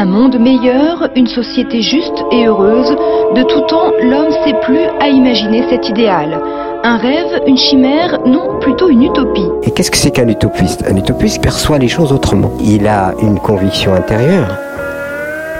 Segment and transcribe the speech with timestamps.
[0.00, 2.88] Un monde meilleur, une société juste et heureuse,
[3.36, 6.40] de tout temps l'homme sait plus à imaginer cet idéal.
[6.82, 9.44] Un rêve, une chimère, non, plutôt une utopie.
[9.62, 12.50] Et qu'est-ce que c'est qu'un utopiste Un utopiste perçoit les choses autrement.
[12.62, 14.56] Il a une conviction intérieure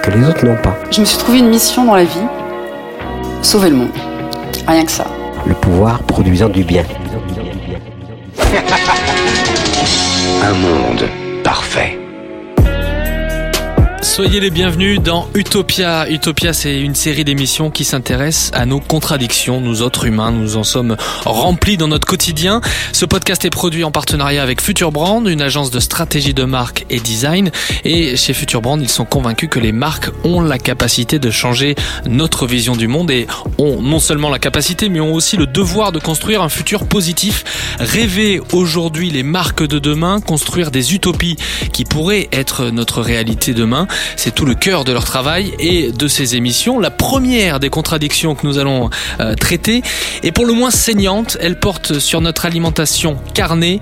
[0.03, 0.75] que les autres n'ont pas.
[0.91, 2.27] Je me suis trouvé une mission dans la vie,
[3.43, 3.89] sauver le monde.
[4.67, 5.05] Rien que ça.
[5.45, 6.85] Le pouvoir produisant du bien.
[10.43, 11.11] Un monde
[11.45, 12.00] parfait.
[14.11, 16.11] Soyez les bienvenus dans Utopia.
[16.11, 19.61] Utopia, c'est une série d'émissions qui s'intéresse à nos contradictions.
[19.61, 22.61] Nous autres humains, nous en sommes remplis dans notre quotidien.
[22.93, 26.87] Ce podcast est produit en partenariat avec Future Brand, une agence de stratégie de marque
[26.91, 27.53] et design.
[27.85, 31.77] Et chez Future Brand, ils sont convaincus que les marques ont la capacité de changer
[32.05, 35.93] notre vision du monde et ont non seulement la capacité, mais ont aussi le devoir
[35.93, 37.45] de construire un futur positif.
[37.79, 41.37] Rêver aujourd'hui les marques de demain, construire des utopies
[41.73, 43.87] qui pourraient être notre réalité demain.
[44.17, 46.79] C'est tout le cœur de leur travail et de ces émissions.
[46.79, 49.83] La première des contradictions que nous allons euh, traiter
[50.23, 51.37] est pour le moins saignante.
[51.41, 53.81] Elle porte sur notre alimentation carnée.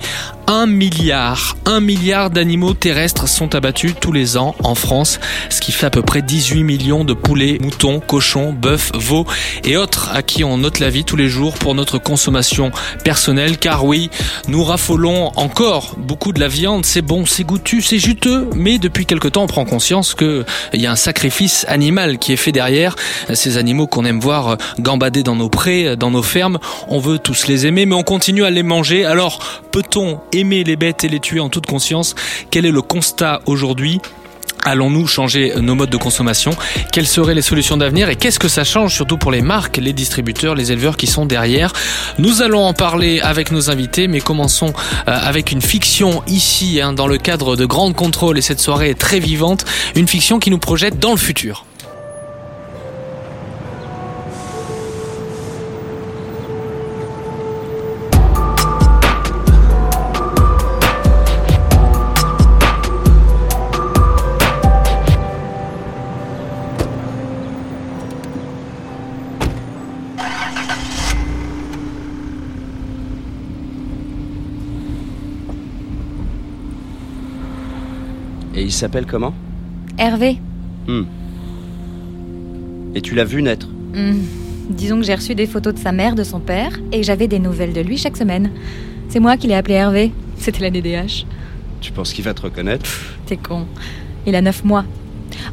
[0.51, 5.73] Un milliard, un milliard d'animaux terrestres sont abattus tous les ans en France, ce qui
[5.73, 9.27] fait à peu près 18 millions de poulets, moutons, cochons, bœufs, veaux
[9.65, 12.71] et autres à qui on note la vie tous les jours pour notre consommation
[13.05, 13.59] personnelle.
[13.59, 14.09] Car oui,
[14.49, 19.05] nous raffolons encore beaucoup de la viande, c'est bon, c'est goûtu, c'est juteux, mais depuis
[19.05, 22.97] quelque temps on prend conscience qu'il y a un sacrifice animal qui est fait derrière.
[23.35, 27.49] Ces animaux qu'on aime voir gambader dans nos prés, dans nos fermes, on veut tous
[27.49, 29.05] les aimer, mais on continue à les manger.
[29.05, 32.15] Alors peut-on aimer les bêtes et les tuer en toute conscience.
[32.51, 34.01] Quel est le constat aujourd'hui?
[34.65, 36.51] Allons-nous changer nos modes de consommation?
[36.93, 38.11] Quelles seraient les solutions d'avenir?
[38.11, 41.27] Et qu'est-ce que ça change surtout pour les marques, les distributeurs, les éleveurs qui sont
[41.27, 41.73] derrière?
[42.19, 44.73] Nous allons en parler avec nos invités, mais commençons
[45.07, 48.99] avec une fiction ici, hein, dans le cadre de Grande Contrôle, et cette soirée est
[48.99, 49.65] très vivante,
[49.95, 51.65] une fiction qui nous projette dans le futur.
[78.79, 79.35] S'appelle comment
[79.99, 80.39] Hervé.
[80.87, 81.03] Hmm.
[82.95, 84.21] Et tu l'as vu naître Hmm.
[84.71, 87.39] Disons que j'ai reçu des photos de sa mère, de son père, et j'avais des
[87.39, 88.51] nouvelles de lui chaque semaine.
[89.09, 90.13] C'est moi qui l'ai appelé Hervé.
[90.37, 91.25] C'était la DDH.
[91.81, 92.85] Tu penses qu'il va te reconnaître
[93.27, 93.67] T'es con.
[94.27, 94.85] Il a 9 mois.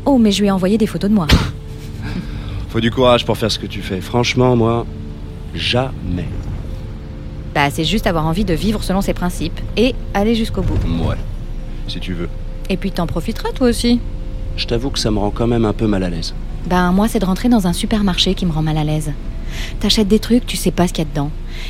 [0.05, 1.27] Oh, mais je lui ai envoyé des photos de moi.
[2.69, 4.01] Faut du courage pour faire ce que tu fais.
[4.01, 4.85] Franchement, moi,
[5.53, 6.27] jamais.
[7.53, 10.77] Bah, c'est juste avoir envie de vivre selon ses principes et aller jusqu'au bout.
[11.07, 11.15] Ouais,
[11.87, 12.29] si tu veux.
[12.69, 13.99] Et puis t'en profiteras toi aussi.
[14.57, 16.33] Je t'avoue que ça me rend quand même un peu mal à l'aise.
[16.67, 19.11] Ben, moi, c'est de rentrer dans un supermarché qui me rend mal à l'aise.
[19.79, 21.29] T'achètes des trucs, tu sais pas ce qu'il y a dedans.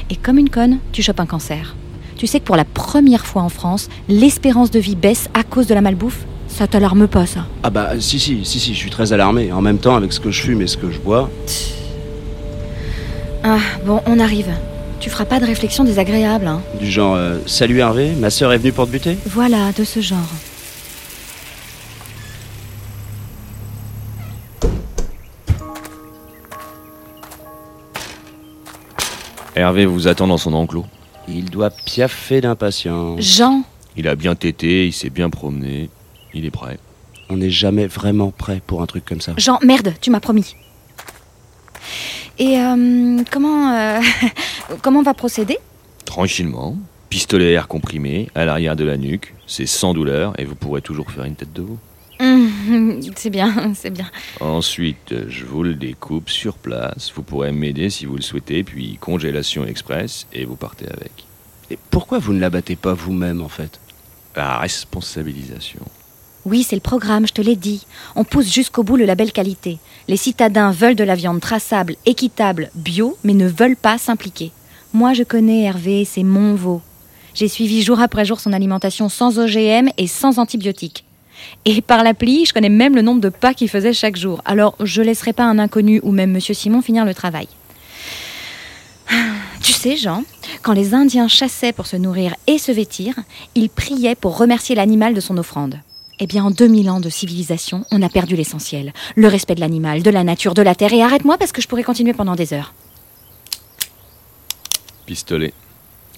[0.10, 1.76] Et comme une conne, tu chopes un cancer.
[2.16, 5.68] Tu sais que pour la première fois en France, l'espérance de vie baisse à cause
[5.68, 6.26] de la malbouffe?
[6.48, 7.46] Ça t'alarme pas, ça?
[7.64, 9.52] Ah bah si, si, si, si, je suis très alarmé.
[9.52, 11.30] En même temps, avec ce que je fume et ce que je bois,
[13.44, 14.50] Ah, bon, on arrive.
[15.00, 18.58] Tu feras pas de réflexion désagréable, hein du genre euh, Salut Hervé, ma sœur est
[18.58, 19.18] venue pour te buter?
[19.28, 20.18] Voilà, de ce genre.
[29.56, 30.86] Hervé vous attend dans son enclos.
[31.30, 33.22] Il doit piaffer d'impatience.
[33.22, 33.64] Jean
[33.96, 35.90] Il a bien tété, il s'est bien promené.
[36.34, 36.78] Il est prêt.
[37.30, 39.34] On n'est jamais vraiment prêt pour un truc comme ça.
[39.38, 40.56] Jean, merde, tu m'as promis.
[42.38, 44.02] Et euh, comment euh,
[44.82, 45.58] comment on va procéder?
[46.04, 46.76] Tranquillement.
[47.10, 49.34] Pistolet à air comprimé à l'arrière de la nuque.
[49.48, 51.78] C'est sans douleur et vous pourrez toujours faire une tête de veau.
[52.20, 54.10] Hum, C'est bien, c'est bien.
[54.40, 57.12] Ensuite, je vous le découpe sur place.
[57.16, 61.12] Vous pourrez m'aider si vous le souhaitez, puis congélation express et vous partez avec.
[61.72, 63.80] Et pourquoi vous ne l'abattez pas vous-même en fait?
[64.36, 65.82] La responsabilisation.
[66.46, 67.88] Oui, c'est le programme, je te l'ai dit.
[68.16, 69.80] On pousse jusqu'au bout le label qualité.
[70.08, 74.52] Les citadins veulent de la viande traçable, équitable, bio, mais ne veulent pas s'impliquer.
[74.94, 76.82] Moi, je connais Hervé, c'est mon veau.
[77.34, 81.04] J'ai suivi jour après jour son alimentation sans OGM et sans antibiotiques.
[81.66, 84.42] Et par l'appli, je connais même le nombre de pas qu'il faisait chaque jour.
[84.46, 87.48] Alors, je laisserai pas un inconnu ou même Monsieur Simon finir le travail.
[89.62, 90.24] Tu sais, Jean,
[90.62, 93.16] quand les Indiens chassaient pour se nourrir et se vêtir,
[93.56, 95.80] ils priaient pour remercier l'animal de son offrande.
[96.20, 98.94] Eh bien, en 2000 ans de civilisation, on a perdu l'essentiel.
[99.16, 100.94] Le respect de l'animal, de la nature, de la terre.
[100.94, 102.74] Et arrête-moi parce que je pourrais continuer pendant des heures.
[105.06, 105.54] Pistolet.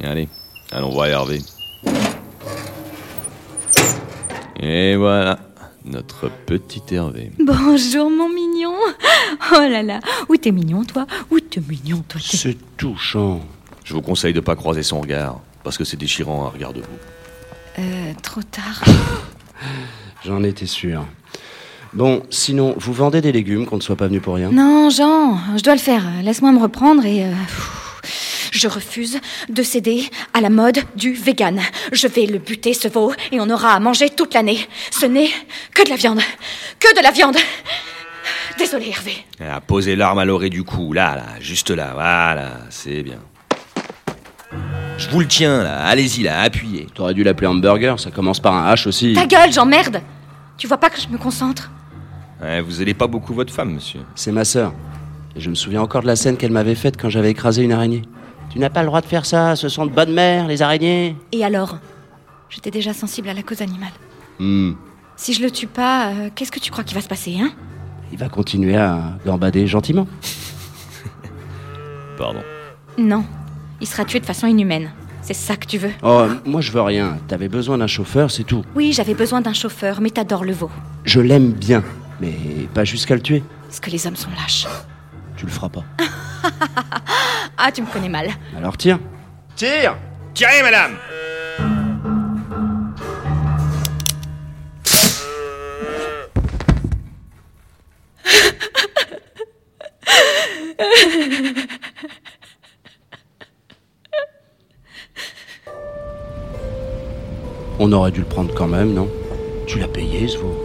[0.04, 0.28] Allez,
[0.72, 1.42] allons voir Hervé.
[4.60, 5.40] Et voilà.
[5.86, 7.32] Notre petit Hervé.
[7.40, 8.74] Bonjour mon mignon.
[9.54, 11.08] Oh là là, où t'es mignon toi?
[11.32, 12.20] Où t'es mignon toi?
[12.20, 13.40] T'es- C'est touchant.
[13.86, 16.82] Je vous conseille de pas croiser son regard, parce que c'est déchirant à regard de
[16.82, 17.80] vous.
[17.80, 18.84] Euh, trop tard.
[20.26, 21.06] J'en étais sûr.
[21.94, 24.52] Bon, sinon, vous vendez des légumes qu'on ne soit pas venu pour rien?
[24.52, 26.04] Non, Jean, je dois le faire.
[26.22, 27.24] Laisse-moi me reprendre et...
[27.24, 28.04] euh, pff,
[28.52, 31.62] Je refuse de céder à la mode du vegan.
[31.92, 34.60] Je vais le buter, ce veau, et on aura à manger toute l'année.
[34.92, 35.30] Ce n'est
[35.74, 36.22] que de la viande.
[36.80, 37.38] Que de la viande.
[38.58, 39.14] Désolé, Hervé.
[39.40, 43.20] Ah, posez l'arme à l'oreille du cou, là, là, juste là, voilà, c'est bien.
[44.98, 46.88] Je vous le tiens, là, allez-y, là, appuyez.
[46.94, 49.14] T'aurais dû l'appeler hamburger, ça commence par un H aussi.
[49.14, 50.02] Ta gueule, j'emmerde
[50.58, 51.70] Tu vois pas que je me concentre?
[52.42, 54.00] Ouais, vous aidez pas beaucoup votre femme, monsieur.
[54.16, 54.74] C'est ma sœur.
[55.36, 57.72] Et je me souviens encore de la scène qu'elle m'avait faite quand j'avais écrasé une
[57.72, 58.02] araignée.
[58.50, 61.16] Tu n'as pas le droit de faire ça, ce sont de bonnes mères, les araignées.
[61.32, 61.78] Et alors
[62.50, 63.92] J'étais déjà sensible à la cause animale.
[64.40, 64.74] Hmm.
[65.16, 67.52] Si je le tue pas, euh, qu'est-ce que tu crois qui va se passer, hein?
[68.12, 70.08] Il va continuer à gambader gentiment.
[72.18, 72.40] Pardon.
[72.98, 73.26] Non.
[73.82, 74.92] Il sera tué de façon inhumaine.
[75.22, 75.92] C'est ça que tu veux?
[76.04, 77.18] Oh, moi je veux rien.
[77.28, 78.64] T'avais besoin d'un chauffeur, c'est tout.
[78.76, 80.72] Oui, j'avais besoin d'un chauffeur, mais t'adores le veau.
[81.04, 81.84] Je l'aime bien,
[82.22, 82.34] mais
[82.74, 83.44] pas jusqu'à le tuer.
[83.68, 84.66] Parce que les hommes sont lâches.
[85.36, 85.84] Tu le feras pas.
[87.58, 88.30] Ah, tu me connais mal.
[88.56, 89.00] Alors tire.
[89.56, 89.98] Tire
[90.34, 90.98] Tirez, madame
[107.80, 109.08] On aurait dû le prendre quand même, non?
[109.68, 110.56] Tu l'as payé, ce veau.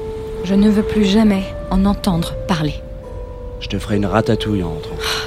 [0.45, 2.75] Je ne veux plus jamais en entendre parler.
[3.61, 4.97] Je te ferai une ratatouille en rentrant.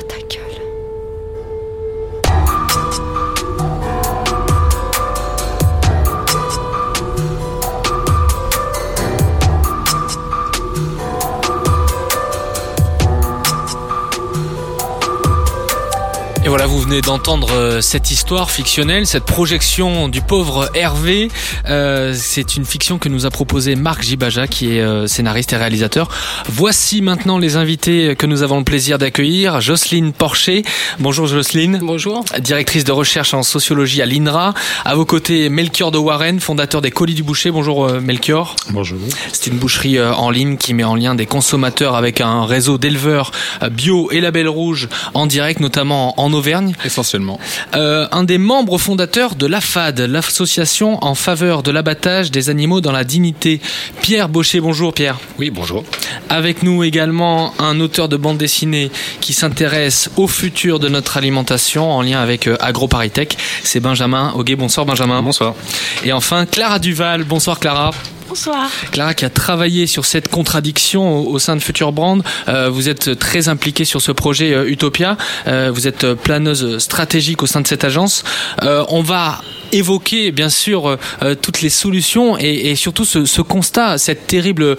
[16.65, 21.29] voilà, vous venez d'entendre euh, cette histoire fictionnelle, cette projection du pauvre Hervé.
[21.67, 25.57] Euh, c'est une fiction que nous a proposée Marc Gibaja, qui est euh, scénariste et
[25.57, 26.07] réalisateur.
[26.47, 29.61] Voici maintenant les invités que nous avons le plaisir d'accueillir.
[29.61, 30.63] Jocelyne Porcher.
[30.99, 31.79] Bonjour Jocelyne.
[31.81, 32.23] Bonjour.
[32.39, 34.53] Directrice de recherche en sociologie à l'INRA.
[34.85, 37.51] À vos côtés, Melchior de Warren, fondateur des Colis du Boucher.
[37.51, 38.55] Bonjour euh, Melchior.
[38.71, 38.97] Bonjour.
[39.33, 42.77] C'est une boucherie euh, en ligne qui met en lien des consommateurs avec un réseau
[42.77, 46.54] d'éleveurs euh, bio et label rouge en direct, notamment en Auvergne.
[46.83, 47.39] Essentiellement.
[47.75, 52.91] Euh, un des membres fondateurs de l'AFAD, l'association en faveur de l'abattage des animaux dans
[52.91, 53.61] la dignité.
[54.01, 55.19] Pierre Baucher, bonjour Pierre.
[55.39, 55.83] Oui, bonjour.
[56.29, 58.91] Avec nous également un auteur de bande dessinée
[59.21, 63.37] qui s'intéresse au futur de notre alimentation en lien avec euh, AgroParisTech.
[63.63, 64.55] C'est Benjamin Auguet.
[64.55, 65.21] Bonsoir Benjamin.
[65.21, 65.55] Bonsoir.
[66.03, 67.23] Et enfin Clara Duval.
[67.23, 67.91] Bonsoir Clara.
[68.35, 68.69] Bonsoir.
[68.91, 72.21] Clara qui a travaillé sur cette contradiction au, sein de Future Brand.
[72.49, 75.15] Euh, vous êtes très impliquée sur ce projet euh, Utopia.
[75.47, 78.25] Euh, vous êtes planeuse stratégique au sein de cette agence.
[78.61, 79.41] On va
[79.71, 80.97] évoquer bien sûr
[81.41, 84.75] toutes les solutions et, surtout ce, ce constat, cette terrible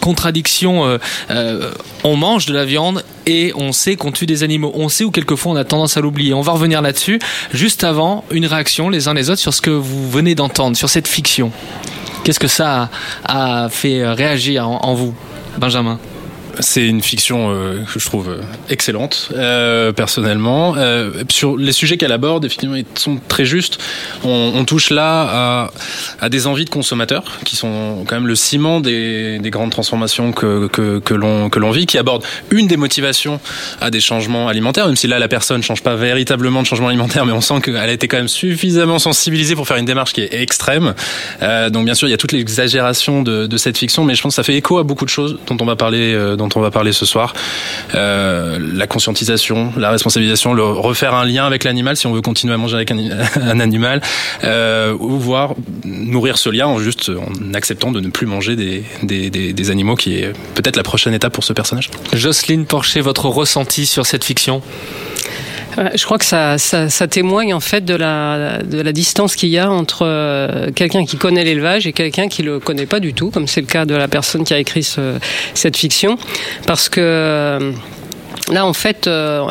[0.00, 0.98] contradiction.
[2.04, 4.70] on mange de la viande et on sait qu'on tue des animaux.
[4.74, 6.32] On sait ou quelquefois on a tendance à l'oublier.
[6.32, 7.18] On va revenir là-dessus.
[7.52, 10.88] Juste avant, une réaction les uns les autres sur ce que vous venez d'entendre, sur
[10.88, 11.50] cette fiction.
[12.24, 12.88] Qu'est-ce que ça
[13.24, 15.14] a, fait réagir en, en vous,
[15.58, 15.98] Benjamin?
[16.58, 20.74] C'est une fiction euh, que je trouve euh, excellente, euh, personnellement.
[21.30, 23.78] Sur les sujets qu'elle aborde, effectivement, ils sont très justes.
[24.24, 25.70] On, touche là
[26.20, 30.32] à, des envies de consommateurs, qui sont quand même le ciment des, des grandes transformations
[30.32, 33.40] que, que, que l'on vit, qui aborde une des motivations
[33.80, 36.88] à des changements alimentaires, même si là, la personne ne change pas véritablement de changement
[36.88, 40.12] alimentaire, mais on sent qu'elle a été quand même suffisamment sensibilisée pour faire une démarche
[40.12, 40.94] qui est extrême.
[41.40, 44.32] Donc, bien sûr, il y a toute l'exagération de, de cette fiction, mais je pense
[44.32, 46.70] que ça fait écho à beaucoup de choses dont on va parler, dont on va
[46.70, 47.34] parler ce soir.
[47.94, 52.54] Euh, la conscientisation, la responsabilisation, le refaire un lien avec l'animal si on veut continuer
[52.54, 54.00] à manger avec un, animal,
[54.44, 55.54] euh, ou voir
[55.84, 59.70] nourrir ce lien en juste en acceptant de ne plus manger des, des, des, des
[59.70, 61.90] animaux, qui est peut-être la prochaine étape pour ce personnage.
[62.12, 64.62] Jocelyne Porcher, votre ressenti sur cette fiction?
[65.76, 69.70] Je crois que ça, témoigne en fait de la, de la distance qu'il y a
[69.70, 73.46] entre euh, quelqu'un qui connaît l'élevage et quelqu'un qui le connaît pas du tout, comme
[73.46, 75.18] c'est le cas de la personne qui a écrit ce,
[75.54, 76.18] cette fiction,
[76.66, 77.72] parce que euh,
[78.50, 79.46] Là, en fait, euh,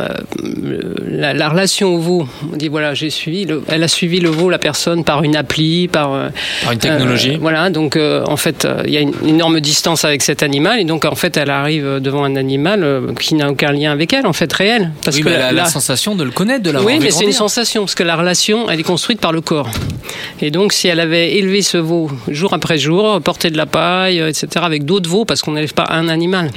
[1.07, 4.29] la, la, relation au veau, on dit voilà, j'ai suivi, le, elle a suivi le
[4.29, 6.29] veau, la personne, par une appli, par, euh,
[6.63, 7.35] par une technologie.
[7.35, 10.79] Euh, voilà, donc euh, en fait, il y a une énorme distance avec cet animal,
[10.79, 14.27] et donc en fait, elle arrive devant un animal qui n'a aucun lien avec elle,
[14.27, 14.91] en fait, réel.
[15.03, 17.25] Parce oui, que elle a la, sensation de le connaître, de l'avoir Oui, mais c'est
[17.25, 19.69] une sensation, parce que la relation, elle est construite par le corps.
[20.41, 24.19] Et donc, si elle avait élevé ce veau jour après jour, porté de la paille,
[24.19, 26.51] etc., avec d'autres veaux, parce qu'on n'élève pas un animal.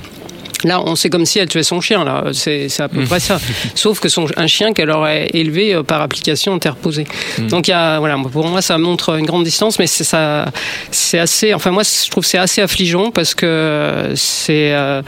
[0.65, 2.05] Là, on sait comme si elle tuait son chien.
[2.05, 3.39] Là, c'est à peu près ça.
[3.75, 7.07] Sauf que son un chien qu'elle aurait élevé euh, par application interposée.
[7.39, 7.47] Mm.
[7.49, 10.47] Donc, il y a, voilà, pour moi, ça montre une grande distance, mais c'est ça,
[10.91, 11.55] c'est assez.
[11.55, 15.03] Enfin, moi, je trouve c'est assez affligeant parce que c'est, euh,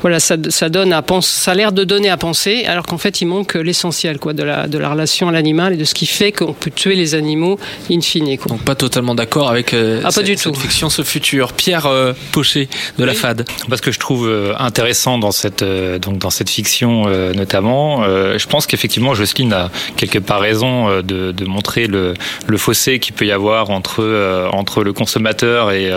[0.00, 2.98] voilà, ça, ça donne à penser, ça a l'air de donner à penser, alors qu'en
[2.98, 5.94] fait, il manque l'essentiel, quoi, de la de la relation à l'animal et de ce
[5.94, 7.58] qui fait qu'on peut tuer les animaux
[7.90, 8.36] in fine.
[8.38, 8.48] Quoi.
[8.48, 10.54] Donc, pas totalement d'accord avec euh, ah, pas cette, du tout.
[10.54, 11.52] fiction, ce futur.
[11.52, 13.46] Pierre euh, Pochet de la FAD.
[13.68, 18.02] Parce que je trouve intéressant dans cette euh, donc dans cette fiction euh, notamment.
[18.02, 22.14] Euh, je pense qu'effectivement Jocelyne a quelque part raison de, montrer le,
[22.56, 25.90] fossé qu'il peut y avoir entre entre le consommateur et,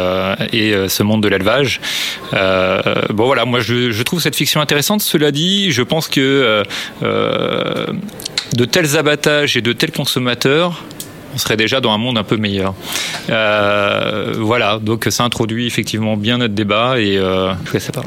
[0.53, 1.81] et ce monde de l'élevage.
[2.31, 5.01] bon voilà, moi je, trouve cette fiction intéressante.
[5.01, 6.63] Cela dit, je pense que
[7.01, 10.83] de tels abattages et de tels consommateurs
[11.33, 12.73] on serait déjà dans un monde un peu meilleur.
[13.29, 18.03] Euh, voilà, donc ça introduit effectivement bien notre débat et euh, je sais pas.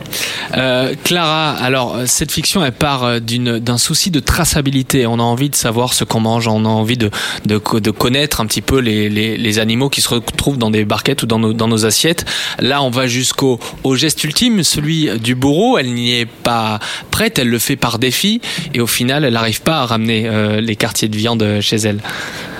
[0.56, 5.06] Euh, Clara, alors cette fiction elle part euh, d'une d'un souci de traçabilité.
[5.06, 7.10] On a envie de savoir ce qu'on mange, on a envie de,
[7.46, 10.84] de, de connaître un petit peu les, les, les, animaux qui se retrouvent dans des
[10.84, 12.24] barquettes ou dans nos, dans nos assiettes.
[12.58, 15.78] Là, on va jusqu'au au geste ultime, celui du bourreau.
[15.78, 16.78] Elle n'y est pas
[17.10, 18.40] prête, elle le fait par défi
[18.74, 22.00] et au final, elle n'arrive pas à ramener euh, les quartiers de viande chez elle.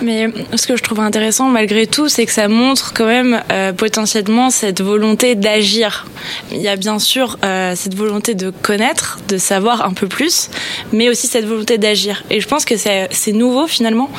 [0.02, 3.72] Mais ce que je trouve intéressant malgré tout, c'est que ça montre quand même euh,
[3.72, 6.06] potentiellement cette volonté d'agir.
[6.52, 10.50] Il y a bien sûr euh, cette volonté de connaître, de savoir un peu plus,
[10.92, 12.22] mais aussi cette volonté d'agir.
[12.30, 14.10] Et je pense que c'est nouveau finalement,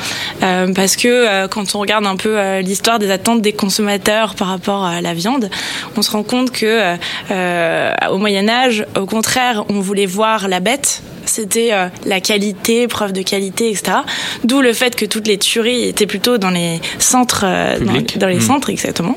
[0.42, 4.84] euh, parce que quand on regarde un peu l'histoire des attentes des consommateurs par rapport
[4.84, 5.50] à la viande,
[5.96, 6.96] on se rend compte que
[8.10, 13.12] au Moyen Âge, au contraire, on voulait voir la bête c'était euh, la qualité, preuve
[13.12, 13.98] de qualité, etc.
[14.44, 18.26] D'où le fait que toutes les tueries étaient plutôt dans les centres, euh, dans, dans,
[18.28, 18.40] les mmh.
[18.40, 19.16] centres exactement.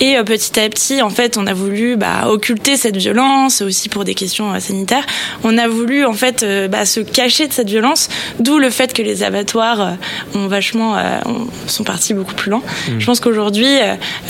[0.00, 3.88] Et euh, petit à petit, en fait, on a voulu bah, occulter cette violence, aussi
[3.88, 5.06] pour des questions sanitaires.
[5.44, 8.08] On a voulu en fait bah, se cacher de cette violence,
[8.40, 9.96] d'où le fait que les abattoirs
[10.34, 10.96] ont vachement
[11.66, 12.60] sont partis beaucoup plus loin.
[12.60, 13.00] Mmh.
[13.00, 13.68] Je pense qu'aujourd'hui,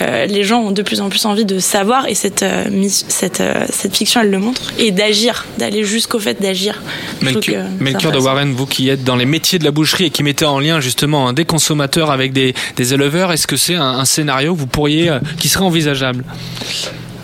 [0.00, 2.44] les gens ont de plus en plus envie de savoir, et cette
[3.08, 6.82] cette cette fiction, elle le montre, et d'agir, d'aller jusqu'au fait d'agir
[7.22, 10.44] Melchior, de Warren, vous qui êtes dans les métiers de la boucherie et qui mettez
[10.44, 14.54] en lien justement des consommateurs avec des, des éleveurs, est-ce que c'est un, un, scénario
[14.54, 16.25] que vous pourriez, euh, qui serait envisageable?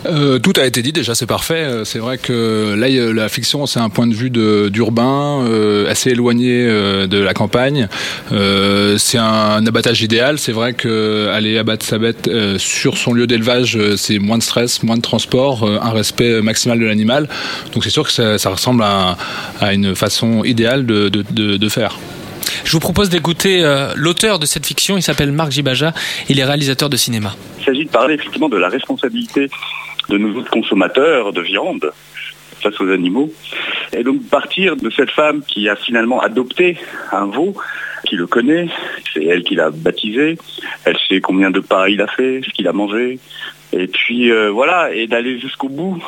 [0.05, 1.53] Euh, tout a été dit déjà, c'est parfait.
[1.55, 6.11] Euh, c'est vrai que là, la fiction, c'est un point de vue d'urbain, euh, assez
[6.11, 7.87] éloigné euh, de la campagne.
[8.31, 10.39] Euh, c'est un abattage idéal.
[10.39, 14.83] C'est vrai que aller abattre sa bête sur son lieu d'élevage, c'est moins de stress,
[14.83, 17.27] moins de transport, un respect maximal de l'animal.
[17.73, 19.17] Donc c'est sûr que ça, ça ressemble à,
[19.61, 21.97] à, une façon idéale de, de, de, de faire.
[22.63, 24.97] Je vous propose d'écouter euh, l'auteur de cette fiction.
[24.97, 25.93] Il s'appelle Marc Gibaja.
[26.29, 27.35] Il est réalisateur de cinéma.
[27.59, 29.49] Il s'agit de parler effectivement de la responsabilité
[30.09, 31.91] de nos autres consommateurs de viande
[32.61, 33.31] face aux animaux.
[33.93, 36.77] Et donc partir de cette femme qui a finalement adopté
[37.11, 37.55] un veau,
[38.05, 38.67] qui le connaît,
[39.13, 40.37] c'est elle qui l'a baptisé,
[40.85, 43.19] elle sait combien de pas il a fait, ce qu'il a mangé,
[43.73, 46.03] et puis euh, voilà, et d'aller jusqu'au bout,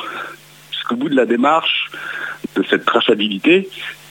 [0.72, 1.90] jusqu'au bout de la démarche
[2.56, 3.68] de cette traçabilité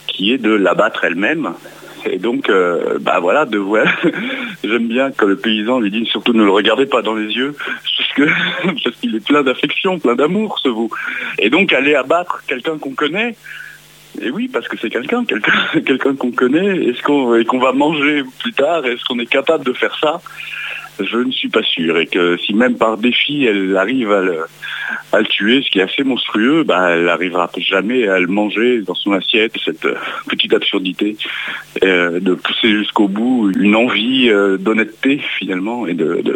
[0.07, 1.55] qui est de l'abattre elle-même
[2.11, 3.87] et donc, euh, bah voilà, de voir.
[4.65, 7.55] J'aime bien que le paysan lui dise surtout ne le regardez pas dans les yeux,
[8.17, 10.91] parce qu'il est plein d'affection, plein d'amour, ce vous.
[11.39, 13.37] Et donc aller abattre quelqu'un qu'on connaît.
[14.23, 18.87] Et oui, parce que c'est quelqu'un, quelqu'un, qu'on connaît, est-ce qu'on va manger plus tard,
[18.87, 20.21] est-ce qu'on est capable de faire ça?
[21.01, 21.99] Je ne suis pas sûr.
[21.99, 26.05] Et que si même par défi, elle arrive à le, tuer, ce qui est assez
[26.05, 29.95] monstrueux, bah, elle n'arrivera jamais à le manger dans son assiette, cette euh,
[30.29, 31.17] petite absurdité,
[31.83, 36.35] euh, de pousser jusqu'au bout une envie euh, d'honnêteté finalement et de,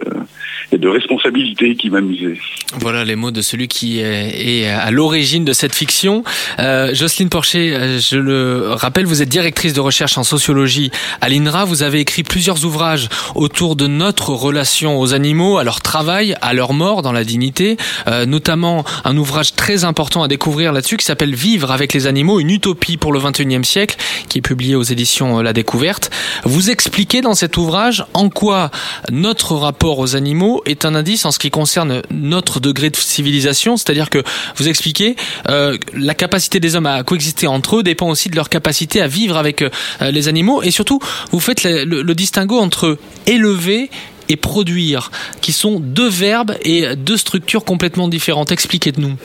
[0.89, 2.37] responsabilité qui m'amusait.
[2.81, 6.25] Voilà les mots de celui qui est, à l'origine de cette fiction.
[6.59, 10.91] Jocelyne Porcher, je le rappelle, vous êtes directrice de recherche en sociologie
[11.21, 11.65] à l'INRA.
[11.65, 16.53] Vous avez écrit plusieurs ouvrages autour de notre relation aux animaux, à leur travail, à
[16.53, 17.77] leur mort dans la dignité.
[18.09, 22.41] Euh, notamment un ouvrage très important à découvrir là-dessus qui s'appelle Vivre avec les animaux,
[22.41, 23.97] une utopie pour le 21e siècle,
[24.29, 26.11] qui est publié aux éditions euh, La Découverte.
[26.45, 28.71] Vous expliquez dans cet ouvrage en quoi
[29.11, 33.77] notre rapport aux animaux est un indice en ce qui concerne notre degré de civilisation,
[33.77, 34.23] c'est-à-dire que
[34.57, 35.17] vous expliquez
[35.49, 39.07] euh, la capacité des hommes à coexister entre eux dépend aussi de leur capacité à
[39.07, 39.71] vivre avec euh,
[40.11, 40.99] les animaux et surtout
[41.33, 43.91] vous faites le, le, le distinguo entre élever
[44.31, 45.11] et produire,
[45.43, 48.53] qui sont deux verbes et deux structures complètement différentes.
[48.53, 49.17] Expliquez-nous.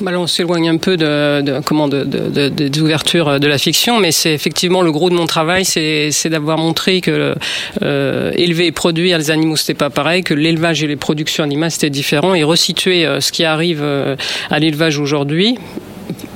[0.00, 4.10] Bah on s'éloigne un peu de, comment de, de, des ouvertures de la fiction, mais
[4.10, 7.34] c'est effectivement le gros de mon travail, c'est d'avoir montré que
[7.82, 11.70] euh, élever et produire les animaux c'était pas pareil, que l'élevage et les productions animales
[11.70, 14.16] c'était différent, et resituer euh, ce qui arrive euh,
[14.50, 15.58] à l'élevage aujourd'hui,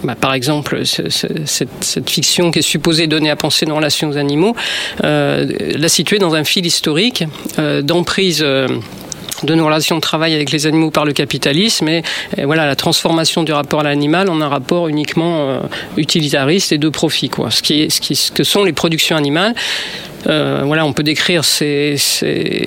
[0.05, 4.55] bah, par exemple, cette, fiction qui est supposée donner à penser nos relations aux animaux,
[5.05, 7.25] euh, la situer dans un fil historique
[7.59, 8.41] euh, d'emprise.
[8.43, 8.69] Euh,
[9.43, 12.03] de nos relations de travail avec les animaux par le capitalisme et,
[12.39, 15.61] et voilà la transformation du rapport à l'animal en un rapport uniquement
[15.99, 19.15] utilitariste et de profit quoi ce qui est ce qui ce que sont les productions
[19.15, 19.55] animales
[20.29, 21.43] euh, voilà, on peut décrire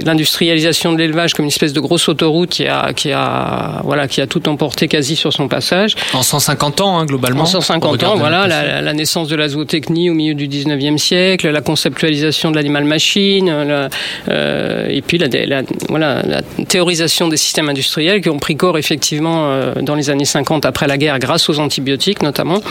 [0.05, 4.21] l'industrialisation de l'élevage comme une espèce de grosse autoroute qui a, qui a, voilà, qui
[4.21, 5.95] a tout emporté quasi sur son passage.
[6.13, 7.43] En 150 ans, hein, globalement.
[7.43, 11.49] En 150 ans, voilà, la, la, naissance de la zootechnie au milieu du 19e siècle,
[11.49, 18.21] la conceptualisation de l'animal-machine, euh, et puis la, la, voilà, la théorisation des systèmes industriels
[18.21, 21.59] qui ont pris corps effectivement euh, dans les années 50 après la guerre grâce aux
[21.59, 22.61] antibiotiques notamment.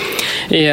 [0.50, 0.68] Et,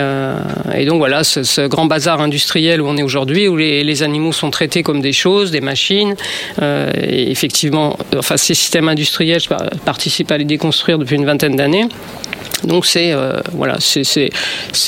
[0.76, 4.04] et donc voilà, ce, ce, grand bazar industriel où on est aujourd'hui, où les, les
[4.06, 6.16] animaux sont traités comme des choses, des machines.
[6.62, 9.50] Euh, et effectivement, enfin, ces systèmes industriels, je
[9.84, 11.88] participe à les déconstruire depuis une vingtaine d'années.
[12.64, 14.30] Donc c'est euh, voilà, c'est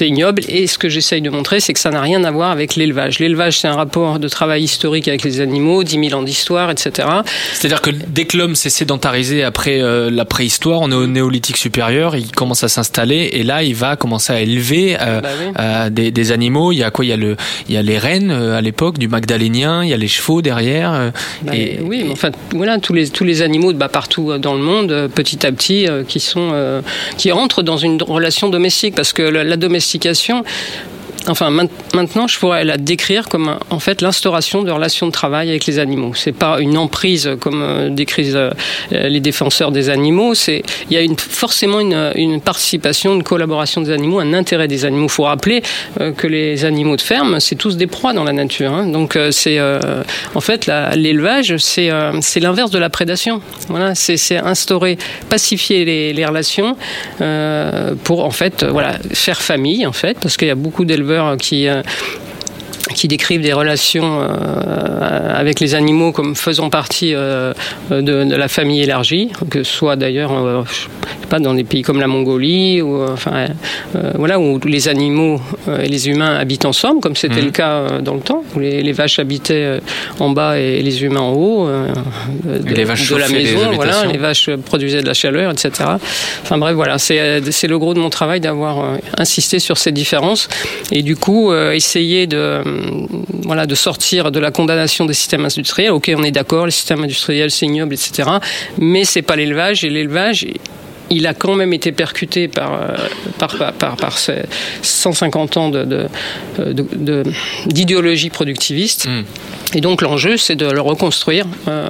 [0.07, 0.41] ignoble.
[0.47, 3.19] Et ce que j'essaye de montrer, c'est que ça n'a rien à voir avec l'élevage.
[3.19, 7.07] L'élevage, c'est un rapport de travail historique avec les animaux, 10 000 ans d'histoire, etc.
[7.53, 11.57] C'est-à-dire que dès que l'homme s'est sédentarisé après euh, la préhistoire, on est au néolithique
[11.57, 15.91] supérieur, il commence à s'installer et là, il va commencer à élever euh, bah oui.
[15.91, 16.71] des, des, animaux.
[16.71, 17.05] Il y a quoi?
[17.05, 17.37] Il y a le,
[17.69, 21.11] il y a les rennes à l'époque du Magdalénien, il y a les chevaux derrière.
[21.41, 24.61] Bah et, oui, mais enfin voilà, tous les tous les animaux bah, partout dans le
[24.61, 26.81] monde, petit à petit, qui sont
[27.17, 30.43] qui rentrent dans une relation domestique parce que la domestication
[31.27, 35.65] enfin maintenant je pourrais la décrire comme en fait l'instauration de relations de travail avec
[35.65, 36.13] les animaux.
[36.15, 38.51] C'est pas une emprise comme euh, décrivent euh,
[38.91, 40.33] les défenseurs des animaux.
[40.33, 44.67] C'est il y a une, forcément une, une, participation, une collaboration des animaux, un intérêt
[44.67, 45.07] des animaux.
[45.07, 45.61] Il faut rappeler
[45.99, 48.71] euh, que les animaux de ferme c'est tous des proies dans la nature.
[48.73, 48.87] Hein.
[48.87, 50.03] Donc euh, c'est euh,
[50.35, 53.41] en fait l'élevage c'est euh, c'est l'inverse de la prédation.
[53.69, 54.97] Voilà, c'est instaurer,
[55.29, 56.75] pacifier les, les relations
[58.03, 61.67] pour en fait voilà faire famille en fait parce qu'il y a beaucoup d'éleveurs qui
[62.93, 67.53] qui décrivent des relations euh, avec les animaux comme faisant partie euh,
[67.89, 70.63] de, de, la famille élargie, que ce soit d'ailleurs euh,
[71.29, 73.47] pas dans des pays comme la Mongolie ou enfin
[74.15, 75.41] voilà où les animaux
[75.81, 77.45] et les humains habitent ensemble, comme c'était mmh.
[77.45, 79.79] le cas dans le temps où les, les, vaches habitaient
[80.19, 83.71] en bas et les humains en haut de, les vaches de la maison.
[83.73, 85.71] Voilà, les vaches produisaient de la chaleur, etc.
[86.43, 90.47] Enfin bref, voilà, c'est le gros de mon travail d'avoir insisté sur ces différences
[90.91, 92.61] et du coup essayer de
[93.43, 95.91] voilà, de sortir de la condamnation des systèmes industriels.
[95.91, 98.29] Ok, on est d'accord, les systèmes industriels c'est ignoble, etc.
[98.77, 100.45] Mais c'est pas l'élevage et l'élevage
[101.09, 102.79] il a quand même été percuté par,
[103.37, 104.43] par, par, par, par ces
[104.81, 109.07] 150 ans d'idéologie de, de, de, productiviste.
[109.07, 109.23] Mm.
[109.73, 111.89] Et donc l'enjeu, c'est de le reconstruire euh,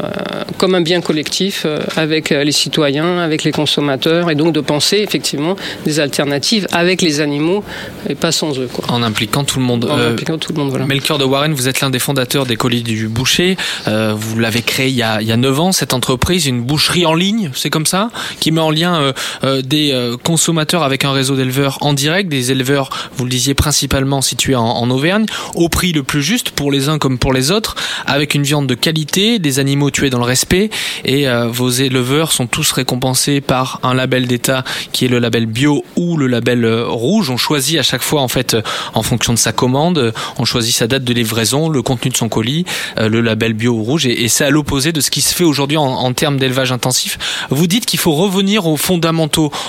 [0.57, 4.97] comme un bien collectif euh, avec les citoyens, avec les consommateurs, et donc de penser
[4.97, 7.63] effectivement des alternatives avec les animaux
[8.09, 8.69] et pas sans eux.
[8.71, 8.85] Quoi.
[8.89, 9.85] En impliquant tout le monde.
[9.85, 10.85] En euh, impliquant tout le monde, voilà.
[10.85, 13.57] Melchior de Warren, vous êtes l'un des fondateurs des colis du boucher.
[13.87, 16.61] Euh, vous l'avez créé il y, a, il y a 9 ans, cette entreprise, une
[16.61, 19.06] boucherie en ligne, c'est comme ça, qui met en lien
[19.43, 19.93] euh, des
[20.23, 24.63] consommateurs avec un réseau d'éleveurs en direct, des éleveurs, vous le disiez, principalement situés en,
[24.63, 28.35] en Auvergne, au prix le plus juste pour les uns comme pour les autres avec
[28.35, 30.69] une viande de qualité, des animaux tués dans le respect
[31.05, 35.45] et euh, vos éleveurs sont tous récompensés par un label d'État qui est le label
[35.45, 37.29] bio ou le label euh, rouge.
[37.29, 38.57] On choisit à chaque fois en fait
[38.93, 42.29] en fonction de sa commande, on choisit sa date de livraison, le contenu de son
[42.29, 42.65] colis,
[42.97, 45.33] euh, le label bio ou rouge et, et c'est à l'opposé de ce qui se
[45.33, 47.17] fait aujourd'hui en, en termes d'élevage intensif.
[47.49, 48.77] Vous dites qu'il faut revenir aux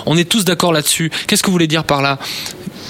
[0.07, 1.11] On est tous d'accord là-dessus.
[1.27, 2.19] Qu'est-ce que vous voulez dire par là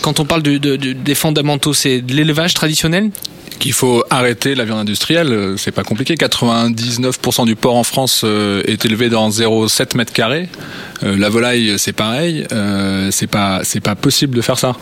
[0.01, 3.11] quand on parle de, de, de, des fondamentaux, c'est de l'élevage traditionnel
[3.59, 6.15] qu'il faut arrêter la viande industrielle, c'est pas compliqué.
[6.15, 10.49] 99% du porc en France est élevé dans 0,7 mètres carrés.
[11.03, 12.47] La volaille, c'est pareil.
[13.11, 14.77] C'est pas, c'est pas possible de faire ça.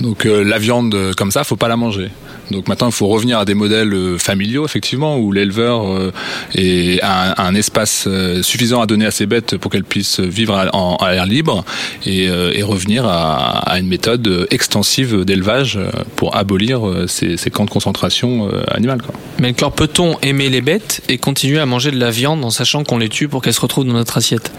[0.00, 2.10] Donc la viande comme ça, faut pas la manger.
[2.52, 7.42] Donc maintenant, il faut revenir à des modèles euh, familiaux, effectivement, où l'éleveur euh, a
[7.42, 11.26] un, espace euh, suffisant à donner à ses bêtes pour qu'elles puissent vivre à, l'air
[11.26, 11.64] libre
[12.06, 12.30] et,
[12.62, 15.78] revenir à, une méthode extensive d'élevage
[16.16, 18.98] pour abolir ces, camps de concentration animale.
[19.38, 22.84] Mais alors, peut-on aimer les bêtes et continuer à manger de la viande en sachant
[22.84, 24.52] qu'on les tue pour qu'elles se retrouvent dans notre assiette?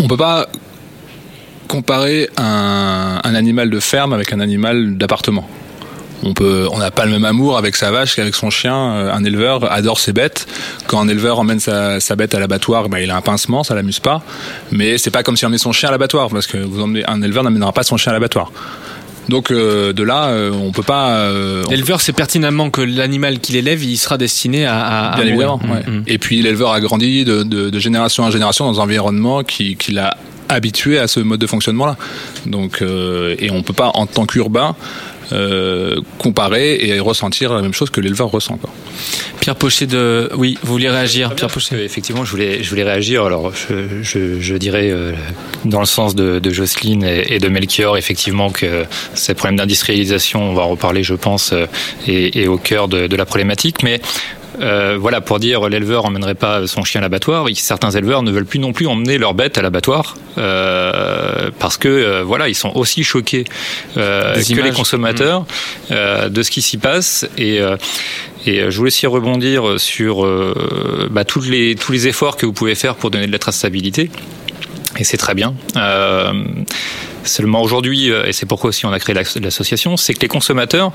[0.00, 0.48] On peut pas
[1.68, 5.48] comparer un, un animal de ferme avec un animal d'appartement
[6.22, 8.74] on peut, on n'a pas le même amour avec sa vache qu'avec son chien.
[8.74, 10.46] Euh, un éleveur adore ses bêtes.
[10.86, 14.00] Quand un éleveur emmène sa, bête à l'abattoir, bah, il a un pincement, ça l'amuse
[14.00, 14.22] pas.
[14.72, 17.04] Mais c'est pas comme si on emmenait son chien à l'abattoir, parce que vous emmenez,
[17.06, 18.50] un éleveur n'amènera pas son chien à l'abattoir.
[19.28, 21.30] Donc euh, de là, euh, on peut pas.
[21.68, 25.12] l'éleveur sait pertinemment que l'animal qu'il élève, il sera destiné à.
[25.16, 25.60] Bien évidemment.
[25.62, 26.02] Mm, mm.
[26.06, 30.16] Et puis l'éleveur a grandi de, génération en génération dans un environnement qui, qui l'a
[30.48, 31.96] habitué à ce mode de fonctionnement-là.
[32.46, 34.76] Donc et on peut pas en tant qu'urbain
[35.32, 38.56] euh, comparer et ressentir la même chose que l'éleveur ressent.
[38.58, 38.70] Quoi.
[39.40, 41.84] Pierre Pochet de, oui, vous voulez réagir, Pierre Pochet.
[41.84, 43.24] Effectivement, je voulais, je voulais réagir.
[43.24, 43.52] Alors,
[44.02, 45.12] je, dirais euh,
[45.64, 48.84] dans le sens de, Jocelyne et, de Melchior, effectivement que
[49.14, 51.66] ces problèmes d'industrialisation, on va en reparler, je pense, euh,
[52.06, 53.82] est, au cœur de, de la problématique.
[53.82, 54.00] Mais
[54.60, 57.46] euh, voilà, pour dire l'éleveur emmènerait pas son chien à l'abattoir.
[57.54, 61.88] Certains éleveurs ne veulent plus non plus emmener leur bête à l'abattoir euh, parce que
[61.88, 63.44] euh, voilà, ils sont aussi choqués
[63.94, 65.46] que les consommateurs
[65.90, 66.28] mmh.
[66.28, 67.60] de ce qui s'y passe et
[68.48, 70.24] et je voulais aussi rebondir sur
[71.10, 74.10] bah, tous les tous les efforts que vous pouvez faire pour donner de la traçabilité.
[74.98, 75.54] Et c'est très bien.
[77.26, 80.92] Seulement aujourd'hui, euh, et c'est pourquoi aussi on a créé l'association, c'est que les consommateurs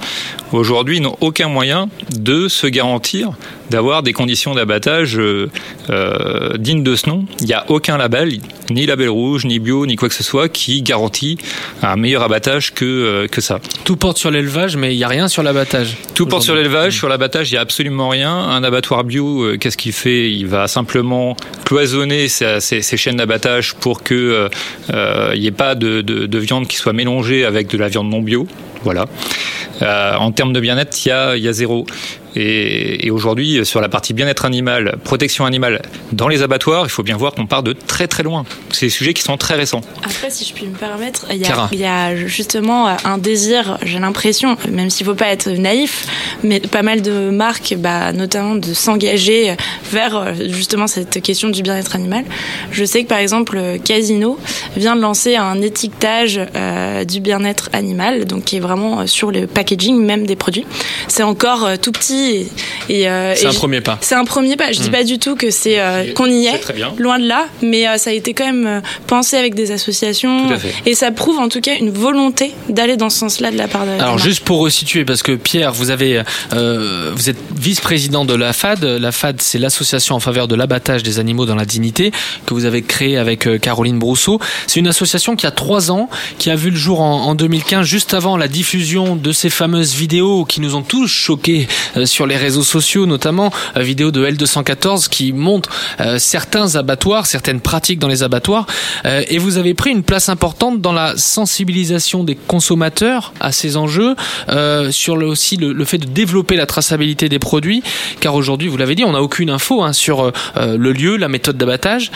[0.52, 3.32] aujourd'hui n'ont aucun moyen de se garantir
[3.70, 5.50] d'avoir des conditions d'abattage euh,
[5.89, 7.26] euh, dignes de ce nom.
[7.39, 8.39] Il n'y a aucun label,
[8.70, 11.38] ni label rouge, ni bio, ni quoi que ce soit, qui garantit
[11.82, 13.60] un meilleur abattage que, que ça.
[13.86, 15.98] Tout porte sur l'élevage, mais il n'y a rien sur l'abattage.
[16.15, 18.34] Tout porte sur l'élevage, sur l'abattage, il n'y a absolument rien.
[18.34, 20.32] Un abattoir bio, qu'est-ce qu'il fait?
[20.32, 24.50] Il va simplement cloisonner ses, chaînes d'abattage pour qu'il
[24.89, 28.47] n'y ait pas de de, viande qui soit mélangée avec de la viande non bio.
[28.84, 29.05] Voilà.
[29.81, 31.86] Euh, en termes de bien-être, il y a zéro.
[32.36, 35.82] Et, aujourd'hui, sur la partie bien-être animal, protection animale
[36.13, 38.46] dans les abattoirs, il faut bien voir qu'on part de très très loin.
[38.72, 39.82] C'est des sujets qui sont très récents.
[40.04, 44.89] Après, si je puis me permettre, il y a, justement un désir, j'ai l'impression, même
[44.89, 46.08] s'il ne faut pas être naïf,
[46.44, 49.56] mais pas mal de marques, bah, notamment de s'engager
[49.91, 52.24] vers justement cette question du bien-être animal.
[52.72, 54.39] Je sais que par exemple, Casino
[54.78, 59.48] vient de lancer un étiquetage euh, du bien-être animal, donc qui est vraiment sur le
[59.48, 60.65] packaging même des produits.
[61.08, 62.20] C'est encore euh, tout petit
[62.89, 63.97] et, euh, c'est un premier pas.
[64.01, 64.71] C'est un premier pas.
[64.71, 64.91] Je dis hmm.
[64.91, 66.62] pas du tout que c'est euh, qu'on y est,
[66.97, 70.47] loin de là, mais euh, ça a été quand même pensé avec des associations
[70.86, 73.86] et ça prouve en tout cas une volonté d'aller dans ce sens-là de la part
[73.86, 73.91] de.
[73.91, 78.84] Alors juste pour resituer, parce que Pierre, vous avez, vous êtes vice-président de la FAD.
[78.84, 82.12] La FAD, c'est l'association en faveur de l'abattage des animaux dans la dignité
[82.45, 84.39] que vous avez créée avec Caroline Brousseau.
[84.67, 87.86] C'est une association qui a trois ans, qui a vu le jour en, en 2015,
[87.86, 91.67] juste avant la diffusion de ces fameuses vidéos qui nous ont tous choqués
[92.12, 95.69] sur les réseaux sociaux, notamment euh, vidéo de L214 qui montre
[96.00, 98.67] euh, certains abattoirs, certaines pratiques dans les abattoirs.
[99.06, 103.78] Euh, et vous avez pris une place importante dans la sensibilisation des consommateurs à ces
[103.78, 104.15] enjeux,
[104.91, 107.82] sur le, aussi le, fait de développer la traçabilité des produits,
[108.19, 111.58] car aujourd'hui, vous l'avez dit, on n'a aucune info hein, sur le lieu, la méthode
[111.58, 112.12] d'abattage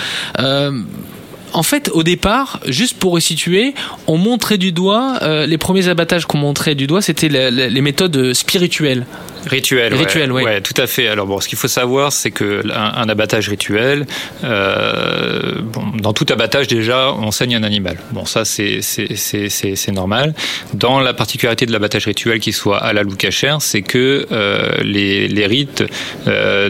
[1.53, 3.73] en fait, au départ, juste pour resituer,
[4.07, 9.05] on montrait du doigt, les premiers abattages qu'on montrait du doigt, c'était les méthodes spirituelles.
[9.45, 10.61] Rituel, rituel, ouais, ouais.
[10.61, 11.07] tout à fait.
[11.07, 14.05] Alors bon, ce qu'il faut savoir, c'est que un, abattage rituel,
[14.43, 17.97] euh, bon, dans tout abattage déjà, on saigne un animal.
[18.11, 20.33] Bon, ça c'est c'est normal.
[20.73, 24.77] Dans la particularité de l'abattage rituel, qui soit à la loup cachère, c'est que euh,
[24.81, 25.83] les, les rites
[26.27, 26.69] euh,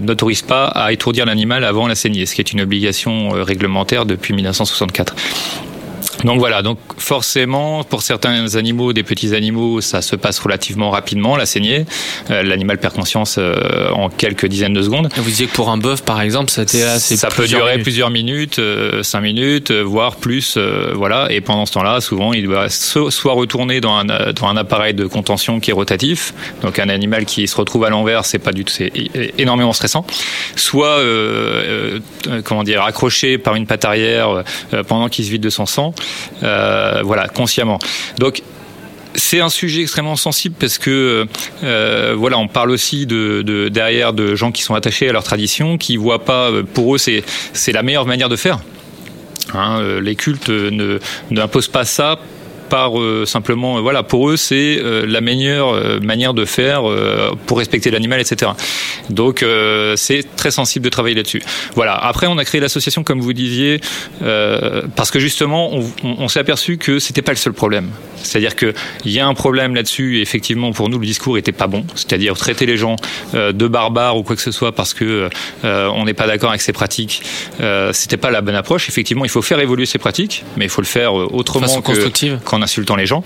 [0.00, 4.06] n'autorisent pas à étourdir l'animal avant la saignée, ce qui est une obligation euh, réglementaire
[4.06, 5.14] depuis 1964.
[6.24, 11.36] Donc voilà, donc forcément, pour certains animaux, des petits animaux, ça se passe relativement rapidement,
[11.36, 11.86] la saignée.
[12.30, 15.08] Euh, l'animal perd conscience euh, en quelques dizaines de secondes.
[15.16, 19.02] Vous disiez que pour un bœuf, par exemple, ça, ça peut durer plusieurs minutes, euh,
[19.02, 20.58] cinq minutes, voire plus,
[20.94, 21.28] voilà.
[21.30, 25.06] Et pendant ce temps-là, souvent, il doit soit retourner dans un, dans un appareil de
[25.06, 28.64] contention qui est rotatif, donc un animal qui se retrouve à l'envers, c'est pas du
[28.64, 28.92] tout, c'est
[29.38, 30.06] énormément stressant.
[30.56, 31.00] Soit,
[32.44, 34.44] comment dire, accroché par une patte arrière
[34.86, 35.94] pendant qu'il se vide de son sang.
[36.42, 37.78] Euh, voilà, consciemment.
[38.18, 38.42] Donc
[39.14, 41.26] c'est un sujet extrêmement sensible parce que
[41.64, 45.78] euh, voilà, on parle aussi de, derrière de gens qui sont attachés à leur tradition,
[45.78, 48.60] qui voient pas, pour eux, c'est la meilleure manière de faire.
[49.52, 52.20] Hein, euh, les cultes ne n'imposent pas ça
[52.70, 52.92] par
[53.26, 56.82] simplement, voilà, pour eux, c'est la meilleure manière de faire
[57.46, 58.52] pour respecter l'animal, etc.
[59.10, 59.44] Donc,
[59.96, 61.42] c'est très sensible de travailler là-dessus.
[61.74, 61.94] Voilà.
[61.94, 63.80] Après, on a créé l'association, comme vous disiez,
[64.96, 67.90] parce que justement, on, on s'est aperçu que c'était pas le seul problème.
[68.22, 68.72] C'est-à-dire qu'il
[69.06, 70.18] y a un problème là-dessus.
[70.18, 71.84] Et effectivement, pour nous, le discours était pas bon.
[71.94, 72.96] C'est-à-dire traiter les gens
[73.34, 75.28] de barbares ou quoi que ce soit parce que
[75.64, 77.22] on n'est pas d'accord avec ces pratiques.
[77.92, 78.88] c'était pas la bonne approche.
[78.88, 81.82] Effectivement, il faut faire évoluer ces pratiques, mais il faut le faire autrement
[82.44, 83.24] qu'en insultant les gens.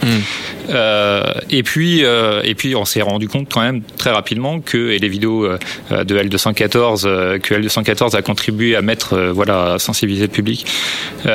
[0.70, 4.90] Euh, et puis, euh, et puis, on s'est rendu compte quand même très rapidement que
[4.90, 10.26] et les vidéos euh, de L214 que L214 a contribué à mettre, voilà, à sensibiliser
[10.26, 10.66] le public.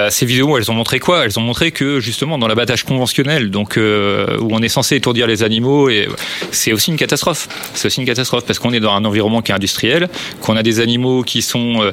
[0.10, 1.26] ces vidéos, elles ont montré quoi?
[1.26, 5.44] Elles ont montré que justement dans l'abattage conventionnel, donc où on est censé étourdir les
[5.44, 6.08] animaux, et
[6.52, 7.48] c'est aussi une catastrophe.
[7.74, 10.10] C'est aussi une catastrophe parce qu'on est dans un environnement qui est industriel,
[10.42, 11.92] qu'on a des animaux qui sont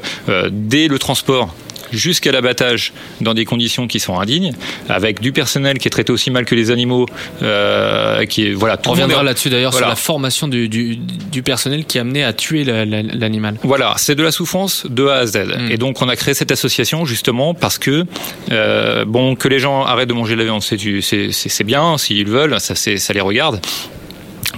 [0.51, 1.55] dès le transport
[1.93, 4.53] jusqu'à l'abattage dans des conditions qui sont indignes,
[4.89, 7.07] avec du personnel qui est traité aussi mal que les animaux,
[7.43, 8.79] euh, qui est voilà.
[8.87, 12.33] On reviendra là-dessus d'ailleurs sur la formation du, du, du, personnel qui a amené à
[12.33, 13.57] tuer l'animal.
[13.63, 15.37] Voilà, c'est de la souffrance de A à Z.
[15.37, 15.71] Hmm.
[15.71, 18.05] Et donc on a créé cette association justement parce que
[18.53, 22.75] euh, bon que les gens arrêtent de manger la viande, c'est bien s'ils veulent, ça,
[22.75, 23.61] ça les regarde.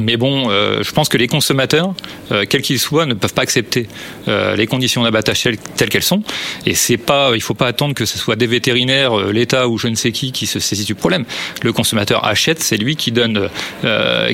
[0.01, 1.95] Mais bon, euh, je pense que les consommateurs,
[2.33, 3.87] euh, quels qu'ils soient, ne peuvent pas accepter
[4.29, 6.23] euh, les conditions d'abattage telles, qu'elles sont.
[6.67, 9.89] Et c'est pas, il faut pas attendre que ce soit des vétérinaires, l'État ou je
[9.89, 11.25] ne sais qui qui se saisissent du problème.
[11.63, 13.49] Le consommateur achète, c'est lui qui donne,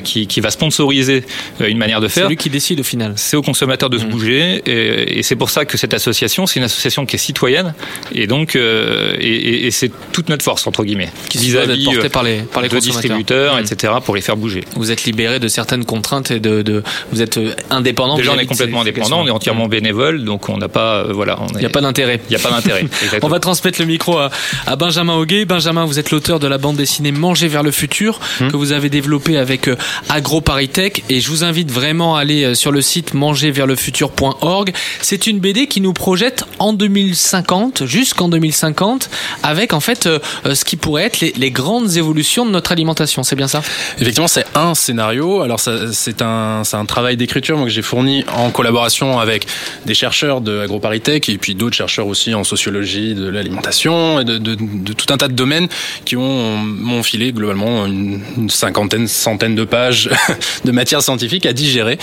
[0.03, 1.23] qui, qui, va sponsoriser
[1.59, 2.23] une manière de faire.
[2.23, 3.13] C'est lui qui décide au final.
[3.15, 4.09] C'est au consommateur de se mmh.
[4.09, 7.73] bouger, et, et c'est pour ça que cette association, c'est une association qui est citoyenne,
[8.13, 12.61] et donc, et, et c'est toute notre force entre guillemets, qui vis-à-vis par les, par
[12.61, 13.59] les distributeurs, mmh.
[13.59, 14.63] etc., pour les faire bouger.
[14.75, 18.17] Vous êtes libéré de certaines contraintes et de, de vous êtes euh, indépendant.
[18.17, 21.39] Déjà, on est complètement indépendant, on est entièrement bénévole, donc on n'a pas, euh, voilà,
[21.53, 22.19] il n'y a pas d'intérêt.
[22.29, 22.85] Il n'y a pas d'intérêt.
[23.21, 24.29] on va transmettre le micro à,
[24.67, 25.45] à Benjamin Hoguet.
[25.45, 28.49] Benjamin, vous êtes l'auteur de la bande dessinée Manger vers le futur hmm.
[28.49, 29.77] que vous avez développée avec euh,
[30.09, 34.73] AgroParisTech et je vous invite vraiment à aller sur le site mangerverslefutur.org.
[35.01, 39.09] C'est une BD qui nous projette en 2050, jusqu'en 2050,
[39.43, 40.09] avec en fait
[40.43, 43.23] ce qui pourrait être les, les grandes évolutions de notre alimentation.
[43.23, 43.61] C'est bien ça?
[43.99, 49.19] Effectivement, c'est un scénario alors c'est un, un travail d'écriture que j'ai fourni en collaboration
[49.19, 49.47] avec
[49.85, 54.37] des chercheurs de AgroParisTech et puis d'autres chercheurs aussi en sociologie de l'alimentation et de,
[54.37, 55.67] de, de, tout un tas de domaines
[56.03, 60.09] qui ont m'ont filé globalement une, une, cinquantaine, centaine de pages
[60.65, 61.97] de matière scientifique à digérer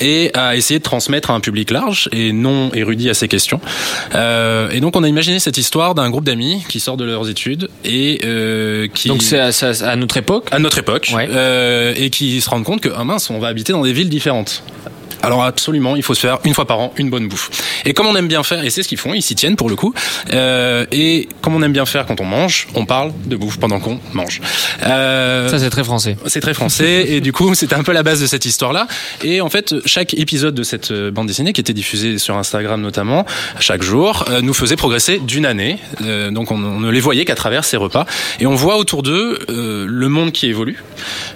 [0.00, 3.60] et à essayer de transmettre à un public large et non érudit à ces questions.
[4.14, 7.28] Euh, et donc on a imaginé cette histoire d'un groupe d'amis qui sort de leurs
[7.28, 9.50] études et euh, qui donc c'est à,
[9.82, 11.28] à, notre époque à notre époque ouais.
[11.30, 14.08] euh, et qui se rendent compte que ah mince, on va habiter dans des villes
[14.08, 14.62] différentes.
[15.22, 17.50] Alors absolument, il faut se faire une fois par an une bonne bouffe.
[17.84, 19.68] Et comme on aime bien faire, et c'est ce qu'ils font, ils s'y tiennent pour
[19.68, 19.94] le coup.
[20.32, 23.80] Euh, et comme on aime bien faire quand on mange, on parle de bouffe pendant
[23.80, 24.40] qu'on mange.
[24.82, 26.16] Euh, Ça c'est très français.
[26.26, 28.86] C'est très français et du coup c'était un peu la base de cette histoire-là.
[29.22, 32.80] Et en fait chaque épisode de cette euh, bande dessinée qui était diffusée sur Instagram
[32.80, 33.24] notamment
[33.60, 35.78] chaque jour euh, nous faisait progresser d'une année.
[36.02, 38.06] Euh, donc on, on, ne les voyait qu'à travers ces repas
[38.40, 40.82] et on voit autour d'eux euh, le monde qui évolue.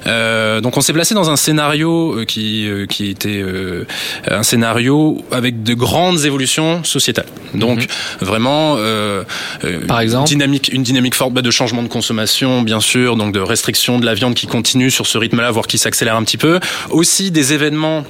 [0.06, 3.86] donc on s'est placé dans un scénario qui qui était euh,
[4.28, 7.26] un scénario avec de grandes évolutions sociétales.
[7.54, 7.86] Donc mhm.
[8.20, 9.24] vraiment, euh,
[9.64, 13.32] euh, par exemple, dynamique, une dynamique forte bah, de changement de consommation, bien sûr, donc
[13.32, 16.38] de restriction de la viande qui continue sur ce rythme-là, voire qui s'accélère un petit
[16.38, 16.60] peu.
[16.90, 18.04] Aussi des événements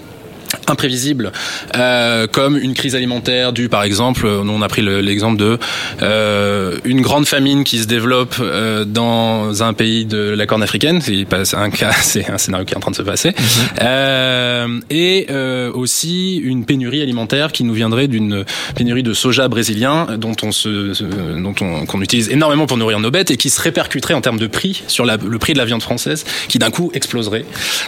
[0.70, 1.32] imprévisibles
[1.76, 5.58] euh, comme une crise alimentaire due par exemple on a pris l'exemple de
[6.02, 11.00] euh, une grande famine qui se développe euh, dans un pays de la corne africaine
[11.00, 14.80] c'est un cas c'est un scénario qui est en train de se passer mm-hmm.
[14.90, 15.26] et
[15.74, 21.02] aussi une pénurie alimentaire qui nous viendrait d'une pénurie de soja brésilien dont on se
[21.40, 24.38] dont on qu'on utilise énormément pour nourrir nos bêtes et qui se répercuterait en termes
[24.38, 27.44] de prix sur la, le prix de la viande française qui d'un coup exploserait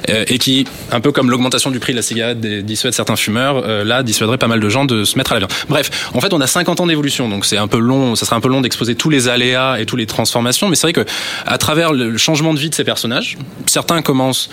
[0.08, 3.62] et qui un peu comme l'augmentation du prix de la cigarette des dissuade certains fumeurs,
[3.64, 5.52] euh, là dissuaderait pas mal de gens de se mettre à la viande.
[5.68, 8.36] Bref, en fait, on a 50 ans d'évolution, donc c'est un peu long, ça serait
[8.36, 11.04] un peu long d'exposer tous les aléas et toutes les transformations, mais c'est vrai que
[11.46, 14.50] à travers le changement de vie de ces personnages, certains commencent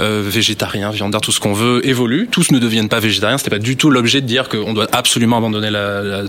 [0.00, 3.38] euh, végétariens, viandards, tout ce qu'on veut, évoluent, tous ne deviennent pas végétariens.
[3.38, 5.70] C'était pas du tout l'objet de dire qu'on doit absolument abandonner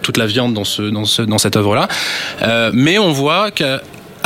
[0.01, 1.87] toute la viande dans ce dans ce dans cette œuvre-là,
[2.41, 3.81] euh, mais on voit qu'à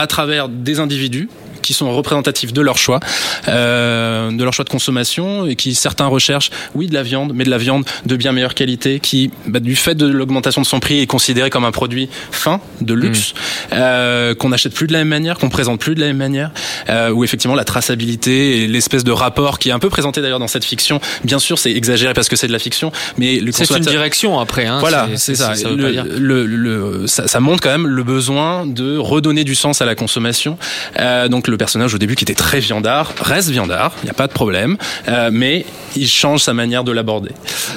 [0.07, 1.29] travers des individus
[1.65, 2.99] qui sont représentatifs de leur choix,
[3.47, 7.43] euh, de leur choix de consommation et qui certains recherchent, oui, de la viande, mais
[7.43, 10.79] de la viande de bien meilleure qualité, qui, bah, du fait de l'augmentation de son
[10.79, 13.73] prix, est considéré comme un produit fin, de luxe, mmh.
[13.73, 16.51] euh, qu'on n'achète plus de la même manière, qu'on présente plus de la même manière,
[16.89, 20.39] euh, où effectivement la traçabilité et l'espèce de rapport qui est un peu présenté d'ailleurs
[20.39, 20.99] dans cette fiction.
[21.23, 24.39] Bien sûr, c'est exagéré parce que c'est de la fiction, mais le c'est une direction
[24.39, 24.65] après.
[24.65, 25.55] Hein, voilà, c'est ça.
[25.55, 29.81] Ça, le, le, le, ça, ça, montre quand même le besoin de redonner du sens
[29.81, 30.57] à la consommation.
[30.99, 34.13] Euh, donc le personnage au début qui était très viandard reste viandard, il n'y a
[34.13, 35.65] pas de problème, euh, mais
[35.95, 37.31] il change sa manière de l'aborder.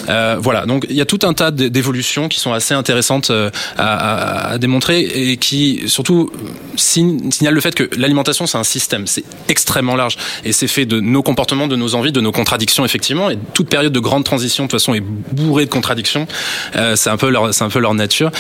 [0.09, 3.51] Euh, voilà, donc il y a tout un tas d'évolutions qui sont assez intéressantes euh,
[3.77, 6.31] à, démontrer et qui surtout
[6.77, 11.01] signalent le fait que l'alimentation c'est un système, c'est extrêmement large et c'est fait de
[11.01, 13.31] nos comportements, de nos envies, de nos contradictions effectivement.
[13.31, 16.27] Et toute période de grande transition de toute façon est bourrée de contradictions.
[16.95, 18.31] C'est un peu leur, c'est un peu leur nature,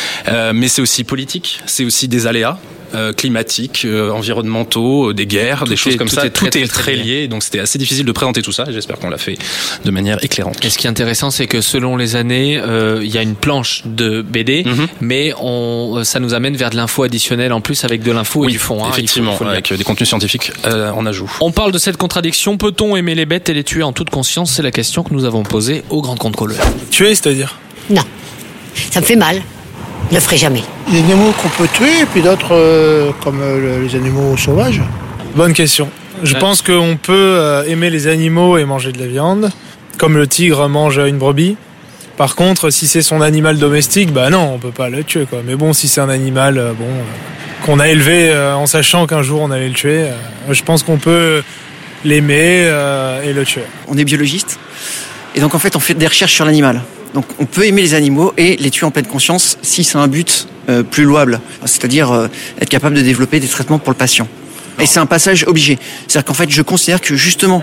[0.54, 2.58] mais c'est aussi politique, c'est aussi des aléas.
[2.94, 6.24] Euh, climatiques, euh, environnementaux, euh, des guerres, tout des choses est, comme tout ça.
[6.24, 8.50] Est très, tout est très, très, très lié, donc c'était assez difficile de présenter tout
[8.52, 8.64] ça.
[8.70, 9.36] J'espère qu'on l'a fait
[9.84, 10.64] de manière éclairante.
[10.64, 13.34] Et ce qui est intéressant, c'est que selon les années, euh, il y a une
[13.34, 14.72] planche de BD, Mhm.
[14.72, 14.88] mm -hmm.
[15.00, 18.48] mais on, ça nous amène vers de l'info additionnelle en plus avec de l'info oui,
[18.48, 18.82] et du fond.
[18.84, 21.30] Hein, effectivement, il faut, il faut avec des contenus scientifiques euh, en ajout.
[21.40, 22.56] On parle de cette contradiction.
[22.56, 24.48] Peut-on aimer les bêtes et les tuer en toute conscience?
[24.54, 26.62] C'est la question que nous avons posée au grand contrôleur.
[26.90, 27.50] Tuer, c'est-à-dire?
[27.90, 28.04] Non.
[28.92, 29.36] Ça me fait mal.
[30.08, 30.62] Je ne le ferai jamais.
[30.88, 33.94] Il y a des animaux qu'on peut tuer, et puis d'autres euh, comme euh, les
[33.94, 34.80] animaux sauvages.
[35.34, 35.90] Bonne question.
[36.22, 36.40] Je ouais.
[36.40, 39.50] pense qu'on peut euh, aimer les animaux et manger de la viande,
[39.98, 41.56] comme le tigre mange une brebis.
[42.16, 45.40] Par contre, si c'est son animal domestique, bah non, on peut pas le tuer, quoi.
[45.46, 46.88] Mais bon, si c'est un animal, euh, bon,
[47.64, 50.12] qu'on a élevé euh, en sachant qu'un jour on allait le tuer, euh,
[50.50, 51.42] je pense qu'on peut
[52.04, 53.62] l'aimer euh, et le tuer.
[53.88, 54.58] On est biologiste,
[55.34, 56.82] et donc en fait, on fait des recherches sur l'animal.
[57.14, 60.08] Donc on peut aimer les animaux et les tuer en pleine conscience si c'est un
[60.08, 62.28] but euh, plus louable, c'est-à-dire euh,
[62.60, 64.28] être capable de développer des traitements pour le patient.
[64.80, 65.78] Et c'est un passage obligé.
[66.06, 67.62] C'est-à-dire qu'en fait, je considère que justement,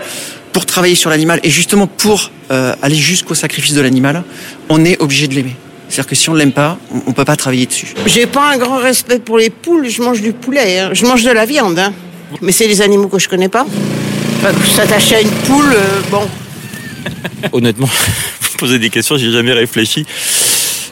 [0.52, 4.24] pour travailler sur l'animal et justement pour euh, aller jusqu'au sacrifice de l'animal,
[4.70, 5.56] on est obligé de l'aimer.
[5.88, 7.94] C'est-à-dire que si on ne l'aime pas, on ne peut pas travailler dessus.
[8.08, 10.90] J'ai pas un grand respect pour les poules, je mange du poulet, hein.
[10.94, 11.80] je mange de la viande.
[11.80, 11.94] Hein.
[12.42, 13.66] Mais c'est des animaux que je connais pas.
[14.76, 16.28] S'attacher à une poule, euh, bon.
[17.52, 17.90] Honnêtement,
[18.58, 20.06] posez des questions, j'ai jamais réfléchi.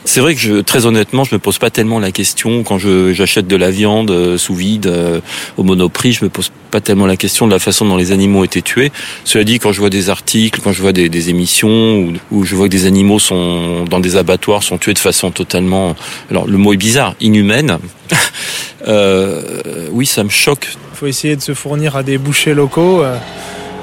[0.06, 3.46] C'est vrai que je, très honnêtement, je me pose pas tellement la question quand j'achète
[3.46, 5.20] de la viande euh, sous vide euh,
[5.56, 6.12] au monoprix.
[6.12, 8.60] Je me pose pas tellement la question de la façon dont les animaux ont été
[8.60, 8.92] tués.
[9.24, 12.66] Cela dit, quand je vois des articles, quand je vois des, émissions où, je vois
[12.66, 15.96] que des animaux sont dans des abattoirs sont tués de façon totalement,
[16.30, 17.78] alors le mot est bizarre, inhumaine.
[18.86, 20.68] euh, oui, ça me choque.
[20.92, 23.02] Il faut essayer de se fournir à des bouchers locaux.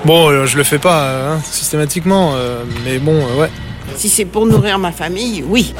[0.05, 2.35] Bon, je le fais pas hein, systématiquement,
[2.85, 3.49] mais bon, ouais.
[3.95, 5.73] Si c'est pour nourrir ma famille, oui.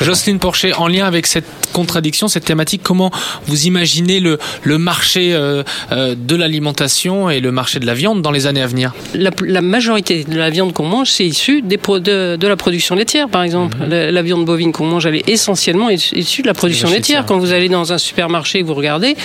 [0.00, 3.10] Jocelyne Porcher, en lien avec cette contradiction, cette thématique, comment
[3.46, 5.62] vous imaginez le, le marché euh,
[5.92, 8.94] euh, de l'alimentation et le marché de la viande dans les années à venir?
[9.14, 12.56] La, la majorité de la viande qu'on mange, c'est issu des pro de, de, la
[12.56, 13.76] production laitière, par exemple.
[13.76, 13.88] Mm -hmm.
[13.90, 17.26] la, la, viande bovine qu'on mange, elle est essentiellement issue de la production laitière.
[17.26, 19.16] Quand vous allez dans un supermarché, vous regardez,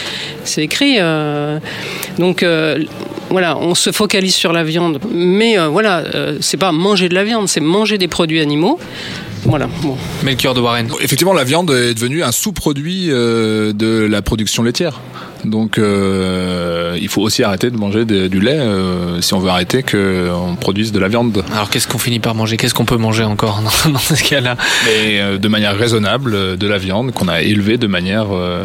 [0.43, 0.95] c'est écrit.
[0.99, 1.59] Euh,
[2.19, 2.43] donc
[3.29, 6.03] voilà, on se focalise sur la viande, mais voilà,
[6.41, 8.79] c'est pas manger de la viande, c'est manger des produits animaux.
[9.45, 9.67] Voilà.
[9.81, 9.95] Bon.
[10.23, 10.89] Melchior de Warren.
[11.01, 14.99] Effectivement, la viande est devenue un sous-produit euh, de la production laitière.
[15.45, 19.49] Donc, euh, il faut aussi arrêter de manger de, du lait euh, si on veut
[19.49, 21.43] arrêter qu'on produise de la viande.
[21.53, 22.57] Alors, qu'est-ce qu'on finit par manger?
[22.57, 24.57] Qu'est-ce qu'on peut manger encore dans, dans ce cas-là?
[24.85, 28.63] Mais euh, de manière raisonnable, de la viande qu'on a élevée de manière euh,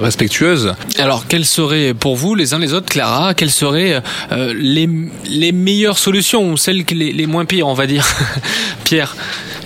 [0.00, 0.74] respectueuse.
[0.98, 4.00] Alors, quelles seraient pour vous, les uns les autres, Clara, quelles seraient
[4.32, 4.88] euh, les,
[5.28, 8.06] les meilleures solutions ou celles les, les moins pires, on va dire?
[8.84, 9.16] Pierre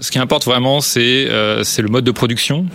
[0.00, 2.66] ce qui importe vraiment, c'est euh, le mode de production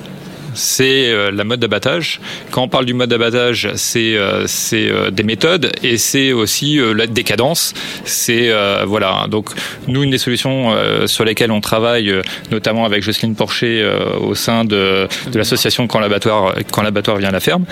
[0.56, 2.20] c'est euh, la mode d'abattage.
[2.52, 7.08] Quand on parle du mode d'abattage, c'est euh, euh, des méthodes et c'est aussi la
[7.08, 7.74] décadence.
[8.06, 8.52] C'est
[8.86, 9.28] voilà.
[9.30, 9.50] Donc
[9.88, 12.14] nous, une des solutions sur lesquelles on travaille,
[12.52, 13.88] notamment avec Jocelyne Porcher
[14.22, 17.66] au sein de, de l'association Quand l'abattoir quand l'abattoir vient à la ferme,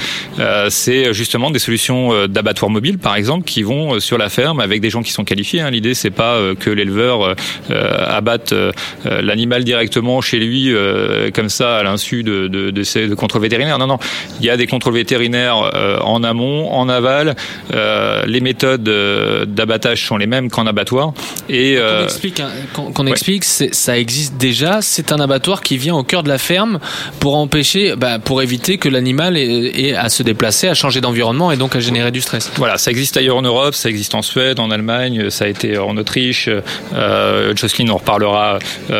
[0.69, 4.89] c'est justement des solutions d'abattoir mobile, par exemple, qui vont sur la ferme avec des
[4.89, 5.61] gens qui sont qualifiés.
[5.61, 5.71] Hein.
[5.71, 7.35] L'idée, c'est pas que l'éleveur
[7.69, 8.53] abatte
[9.05, 10.73] l'animal directement chez lui
[11.33, 13.77] comme ça à l'insu de, de de, de, de contrôle vétérinaire.
[13.77, 13.97] Non, non.
[14.39, 17.35] Il y a des contrôles vétérinaires euh, en amont, en aval.
[17.73, 21.13] Euh, les méthodes d'abattage sont les mêmes qu'en abattoir.
[21.49, 23.11] Et qu'on explique, hein, qu'on ouais.
[23.11, 24.81] explique, ça existe déjà.
[24.81, 26.79] C'est un abattoir qui vient au cœur de la ferme
[27.19, 31.51] pour empêcher, bah, pour éviter que l'animal ait, ait, à se déplacer, à changer d'environnement
[31.51, 32.51] et donc à générer du stress.
[32.57, 35.77] Voilà, ça existe ailleurs en Europe, ça existe en Suède, en Allemagne, ça a été
[35.77, 36.49] en Autriche.
[36.93, 38.59] Euh, Jocelyne en reparlera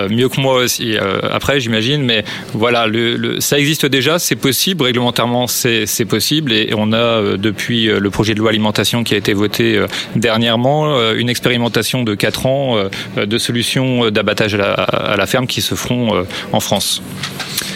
[0.10, 0.96] mieux que moi aussi
[1.32, 2.04] après, j'imagine.
[2.04, 6.98] Mais voilà, le, le, ça existe déjà, c'est possible, réglementairement c'est possible et on a
[6.98, 9.80] euh, depuis le projet de loi alimentation qui a été voté
[10.16, 12.78] dernièrement une expérimentation de 4 ans
[13.18, 17.02] de solutions d'abattage à, la ferme qui se feront en France.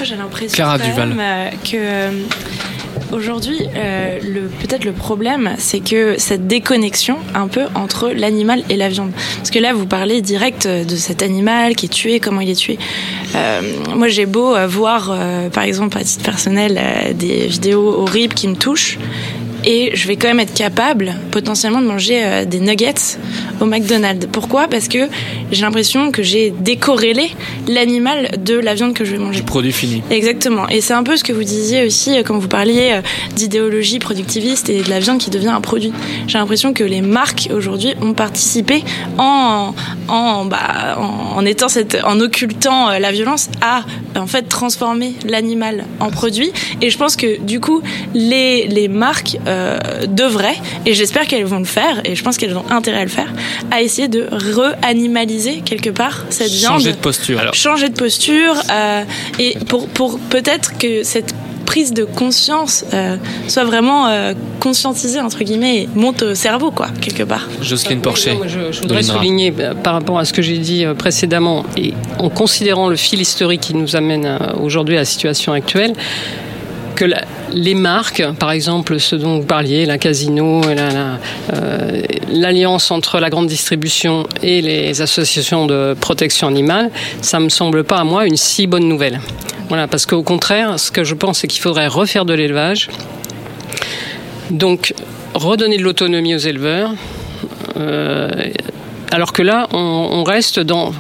[0.03, 0.65] J'ai l'impression
[1.63, 2.11] que
[3.11, 4.19] Aujourd'hui, euh,
[4.61, 9.11] peut-être le problème, c'est que cette déconnexion un peu entre l'animal et la viande.
[9.37, 12.55] Parce que là, vous parlez direct de cet animal qui est tué, comment il est
[12.55, 12.79] tué.
[13.35, 13.61] Euh,
[13.95, 15.15] moi, j'ai beau voir,
[15.53, 16.79] par exemple, à titre personnel,
[17.17, 18.97] des vidéos horribles qui me touchent
[19.65, 23.17] et je vais quand même être capable potentiellement de manger euh, des nuggets
[23.59, 24.27] au McDonald's.
[24.31, 24.67] Pourquoi?
[24.67, 25.07] Parce que
[25.51, 27.31] j'ai l'impression que j'ai décorrélé
[27.67, 29.39] l'animal de la viande que je vais manger.
[29.39, 30.03] Du produit fini.
[30.11, 30.67] Exactement.
[30.69, 33.01] Et c'est un peu ce que vous disiez aussi euh, quand vous parliez euh,
[33.35, 35.93] d'idéologie productiviste et de la viande qui devient un produit.
[36.27, 38.83] J'ai l'impression que les marques aujourd'hui ont participé
[39.17, 39.73] en
[40.07, 43.83] en, bah, en, en étant cette, en occultant la violence à
[44.15, 46.51] en fait transformer l'animal en produit.
[46.81, 47.81] Et je pense que du coup
[48.13, 49.54] les les marques euh,
[50.07, 53.09] devraient, et j'espère qu'elles vont le faire, et je pense qu'elles ont intérêt à le
[53.09, 53.31] faire,
[53.71, 56.73] à essayer de re-animaliser quelque part cette viande.
[56.73, 57.39] Changer de posture.
[57.39, 57.53] Alors.
[57.53, 59.03] Changer de posture, euh,
[59.39, 61.33] et pour, pour peut-être que cette
[61.65, 66.89] prise de conscience euh, soit vraiment euh, conscientisée entre guillemets et monte au cerveau quoi
[67.01, 67.49] quelque part.
[67.59, 68.37] Jocelyne Porcher.
[68.45, 72.95] je, voudrais souligner par rapport à ce que j'ai dit précédemment et en considérant le
[72.95, 75.93] fil historique qui nous amène aujourd'hui à la situation actuelle
[76.95, 77.05] que
[77.53, 83.47] les marques, par exemple ce dont vous parliez, la Casino, euh, l'alliance entre la grande
[83.47, 86.89] distribution et les associations de protection animale,
[87.21, 89.19] ça me semble pas à moi une si bonne nouvelle.
[89.67, 92.89] Voilà, parce qu'au contraire, ce que je pense, c'est qu'il faudrait refaire de l'élevage.
[94.51, 94.93] Donc,
[95.33, 96.91] redonner de l'autonomie aux éleveurs.
[97.77, 98.29] Euh,
[99.11, 100.93] alors que là, on reste dans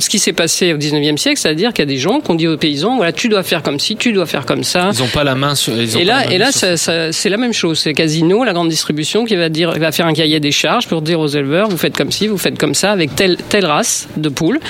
[0.00, 2.34] ce qui s'est passé au 19e siècle, c'est-à-dire qu'il y a des gens qui ont
[2.34, 4.90] dit aux paysans, voilà, tu dois faire comme ci, tu dois faire comme ça.
[4.92, 5.74] Ils n'ont pas la main sur.
[5.74, 7.78] Ils et, là, et là, c'est la même chose.
[7.78, 11.02] C'est Casino, la grande distribution, qui va dire, va faire un cahier des charges pour
[11.02, 14.08] dire aux éleveurs, vous faites comme ci, vous faites comme ça, avec telle telle race
[14.16, 14.60] de poules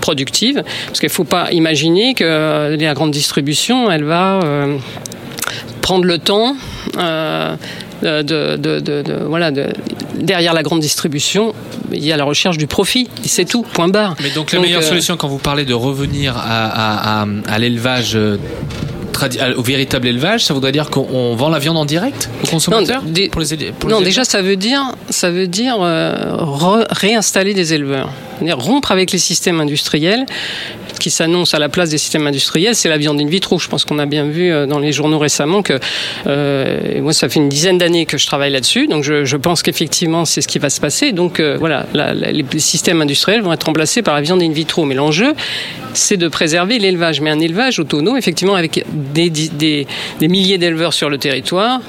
[0.00, 4.76] productives, parce qu'il faut pas imaginer que la grande distribution, elle va euh,
[5.82, 6.56] prendre le temps.
[6.96, 7.56] Euh,
[8.02, 8.22] de,
[8.56, 9.50] de, de, voilà,
[10.14, 11.54] derrière la grande distribution,
[11.92, 14.16] il y a la recherche du profit, c'est tout, point barre.
[14.22, 18.16] Mais donc la meilleure euh, solution quand vous parlez de revenir à, à, à, l'élevage
[18.16, 18.36] euh,
[19.56, 23.88] au véritable élevage, ça voudrait dire qu'on vend la viande en direct aux consommateurs Non,
[23.88, 26.36] non déjà ça veut dire, ça veut dire euh,
[26.90, 28.10] réinstaller des éleveurs,
[28.52, 30.26] rompre avec les systèmes industriels
[30.98, 33.58] qui s'annonce à la place des systèmes industriels, c'est la viande in vitro.
[33.58, 35.78] Je pense qu'on a bien vu euh, dans les journaux récemment que
[36.26, 39.62] euh, moi, ça fait une dizaine d'années que je travaille là-dessus, donc je, je pense
[39.62, 41.12] qu'effectivement, c'est ce qui va se passer.
[41.12, 44.84] Donc euh, voilà, la, les systèmes industriels vont être remplacés par la viande in vitro.
[44.84, 45.34] Mais l'enjeu,
[45.94, 49.86] c'est de préserver l'élevage, mais un élevage autonome, effectivement, avec des,
[50.20, 51.80] milliers d'éleveurs sur le territoire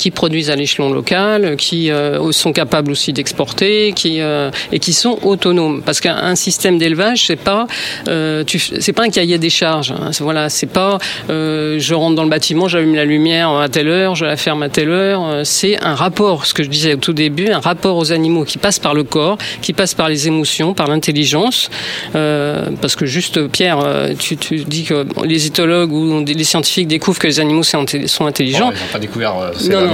[0.00, 4.94] qui produisent à l'échelon local, qui euh, sont capables aussi d'exporter, qui euh, et qui
[4.94, 5.82] sont autonomes.
[5.82, 7.66] Parce qu'un système d'élevage, c'est pas
[8.08, 8.42] euh,
[8.80, 9.92] c'est pas un cahier des charges.
[9.92, 10.10] Hein.
[10.20, 10.98] Voilà, c'est pas
[11.28, 14.70] je rentre dans le bâtiment, j'allume la lumière à telle heure, je la ferme à
[14.70, 15.44] telle heure.
[15.44, 18.56] C'est un rapport, ce que je disais au tout début, un rapport aux animaux qui
[18.56, 21.68] passe par le corps, qui passe par les émotions, par l'intelligence.
[22.12, 23.80] parce que juste Pierre,
[24.18, 27.80] tu, tu, dis que les éthologues ou les scientifiques découvrent que les animaux sont
[28.26, 28.70] intelligents.
[28.70, 29.34] ils n'ont pas découvert.
[29.68, 29.89] Non,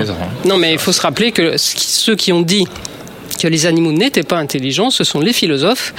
[0.58, 2.66] mais il faut se rappeler que ceux qui ont dit
[3.40, 5.94] que les animaux n'étaient pas intelligents, ce sont les philosophes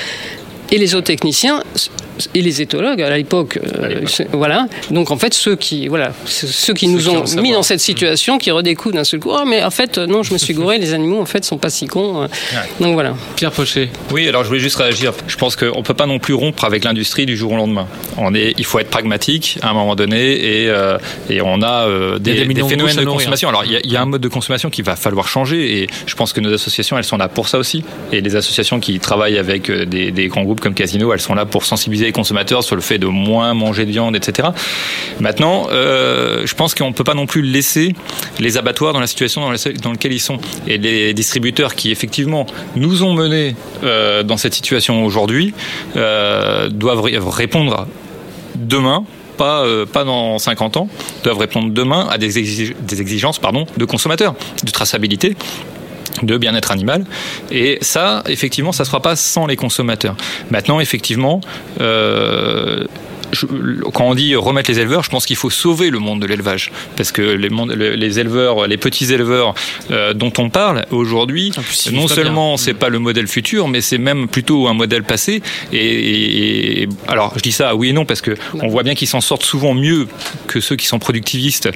[0.71, 1.63] et les zootechniciens
[2.33, 3.59] et les éthologues à l'époque.
[3.63, 4.01] Euh,
[4.31, 4.67] voilà.
[4.91, 8.51] Donc en fait, ceux qui, voilà, ceux qui nous ont mis dans cette situation, qui
[8.51, 11.21] redécouvrent d'un seul coup, oh, mais en fait, non, je me suis gouré, les animaux
[11.21, 12.23] en fait sont pas si cons.
[12.23, 12.27] Euh.
[12.79, 13.13] Donc voilà.
[13.35, 13.89] Pierre Pochet.
[14.11, 15.13] Oui, alors je voulais juste réagir.
[15.27, 17.87] Je pense qu'on peut pas non plus rompre avec l'industrie du jour au lendemain.
[18.17, 20.97] On est, il faut être pragmatique à un moment donné et, euh,
[21.29, 21.87] et on a
[22.19, 23.49] des, des, phénomènes de, consommation.
[23.49, 26.15] Alors il y, y, a un mode de consommation qu'il va falloir changer et je
[26.15, 27.83] pense que nos associations, elles sont là pour ça aussi.
[28.11, 31.45] Et les associations qui travaillent avec des, des grands groupes comme Casino, elles sont là
[31.45, 34.49] pour sensibiliser consommateurs sur le fait de moins manger de viande, etc.
[35.19, 37.95] Maintenant, euh, je pense qu'on ne peut pas non plus laisser
[38.39, 40.39] les abattoirs dans la situation dans, laquelle ils sont.
[40.67, 42.45] Et les distributeurs qui, effectivement,
[42.75, 45.53] nous ont menés euh, dans cette situation aujourd'hui,
[45.95, 47.87] euh, doivent répondre
[48.55, 49.05] demain
[49.37, 50.89] pas, pas dans 50 ans,
[51.23, 54.33] doivent répondre demain à des, exigences pardon, de consommateurs,
[54.63, 55.35] de traçabilité
[56.23, 57.05] de bien-être animal.
[57.51, 60.15] Et ça, effectivement, ça ne se fera pas sans les consommateurs.
[60.51, 61.41] Maintenant, effectivement,
[61.81, 62.85] euh,
[63.31, 63.45] je,
[63.93, 66.71] quand on dit remettre les éleveurs, je pense qu'il faut sauver le monde de l'élevage.
[66.95, 69.53] Parce que les, éleveurs, les petits éleveurs
[69.91, 71.51] euh, dont on parle aujourd'hui,
[71.91, 75.41] non seulement c'est pas le modèle futur, mais c'est même plutôt un modèle passé.
[75.73, 79.07] Et, et, alors, je dis ça oui et non, parce que on voit bien qu'ils
[79.07, 80.07] s'en sortent souvent mieux
[80.47, 81.69] que ceux qui sont productivistes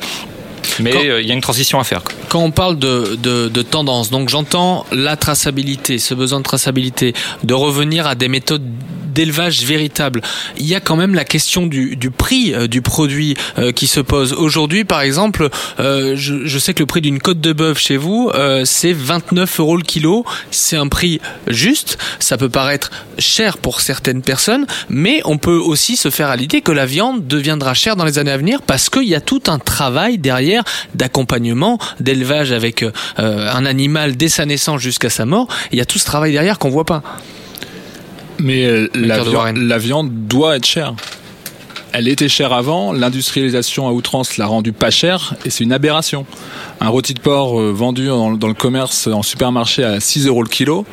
[0.79, 2.01] mais il y a une transition à faire.
[2.29, 7.13] Quand on parle de, de, de tendance, donc j'entends la traçabilité, ce besoin de traçabilité,
[7.43, 8.63] de revenir à des méthodes
[9.13, 10.21] d'élevage véritable.
[10.57, 13.99] Il y a quand même la question du, prix euh, du produit euh, qui se
[13.99, 14.33] pose.
[14.33, 15.49] Aujourd'hui, par exemple,
[15.79, 18.31] euh, je, sais que le prix d'une côte de bœuf chez vous,
[18.65, 20.25] c'est 29 euros le kilo.
[20.51, 21.97] C'est un prix juste.
[22.19, 26.61] Ça peut paraître cher pour certaines personnes, mais on peut aussi se faire à l'idée
[26.61, 29.41] que la viande deviendra chère dans les années à venir parce qu'il y a tout
[29.47, 32.85] un travail derrière d'accompagnement, d'élevage avec
[33.17, 35.47] un animal dès sa naissance jusqu'à sa mort.
[35.71, 37.01] Il y a tout ce travail derrière qu'on voit pas.
[38.41, 40.95] Mais euh, la, viande, la viande doit être chère.
[41.93, 46.25] Elle était chère avant, l'industrialisation à outrance l'a rendue pas chère et c'est une aberration.
[46.79, 50.49] Un rôti de porc euh, vendu dans, le commerce en supermarché à 6 euros le
[50.49, 50.85] kilo,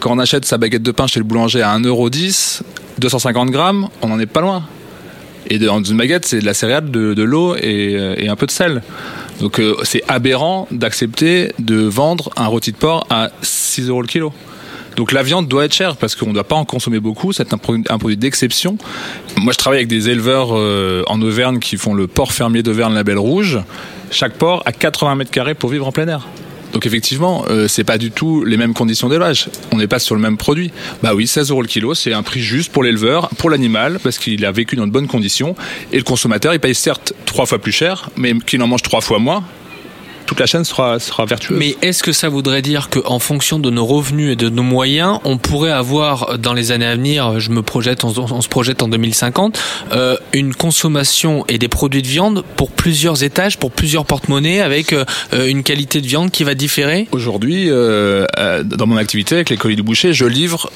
[0.00, 3.88] quand on achète sa baguette de pain chez le boulanger à 1,10 euro, 250 grammes,
[4.02, 4.64] on n'en est pas loin.
[5.50, 8.46] Et dans une baguette, c'est de la céréale, de, l'eau et, euh, et, un peu
[8.46, 8.82] de sel.
[9.40, 14.32] Donc c'est aberrant d'accepter de vendre un rôti de porc à 6 euros le kilo.
[14.98, 17.32] Donc la viande doit être chère parce qu'on ne doit pas en consommer beaucoup.
[17.32, 18.76] C'est un produit, d'exception.
[19.36, 22.94] Moi, je travaille avec des éleveurs euh, en Auvergne qui font le port fermier d'Auvergne
[22.94, 23.60] Label Rouge.
[24.10, 26.26] Chaque port a 80 mètres carrés pour vivre en plein air.
[26.72, 29.48] Donc effectivement, euh, c'est pas du tout les mêmes conditions d'élevage.
[29.70, 30.72] On n'est pas sur le même produit.
[31.00, 34.18] Bah oui, 16 euros le kilo, c'est un prix juste pour l'éleveur, pour l'animal, parce
[34.18, 35.54] qu'il a vécu dans de bonnes conditions.
[35.92, 39.00] Et le consommateur, il paye certes trois fois plus cher, mais qu'il en mange trois
[39.00, 39.44] fois moins
[40.28, 41.58] toute la chaîne sera, sera vertueuse.
[41.58, 45.20] Mais est-ce que ça voudrait dire qu'en fonction de nos revenus et de nos moyens,
[45.24, 48.88] on pourrait avoir dans les années à venir, je me projette, on, se projette en
[48.88, 49.58] 2050,
[49.92, 54.92] euh, une consommation et des produits de viande pour plusieurs étages, pour plusieurs porte-monnaies, avec
[54.92, 57.08] euh, une qualité de viande qui va différer?
[57.10, 58.26] Aujourd'hui, euh,
[58.64, 60.70] dans mon activité avec les colis du boucher, je livre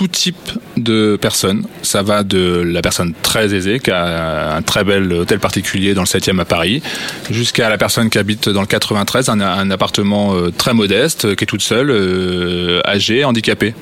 [0.00, 1.66] tout type de personnes.
[1.82, 6.00] Ça va de la personne très aisée qui a un très bel hôtel particulier dans
[6.00, 6.82] le 7e à Paris,
[7.30, 11.44] jusqu'à la personne qui habite dans le 93, un, un appartement euh, très modeste, qui
[11.44, 13.74] est toute seule, euh, âgée, handicapée.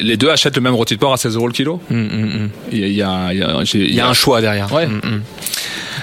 [0.00, 1.80] Les deux achètent le même rôti de porc à 16 euros le kilo.
[1.90, 2.48] Hum, hum, hum.
[2.70, 3.38] Il y, a, il
[3.94, 4.70] y a, un choix derrière.
[4.70, 4.86] Ouais.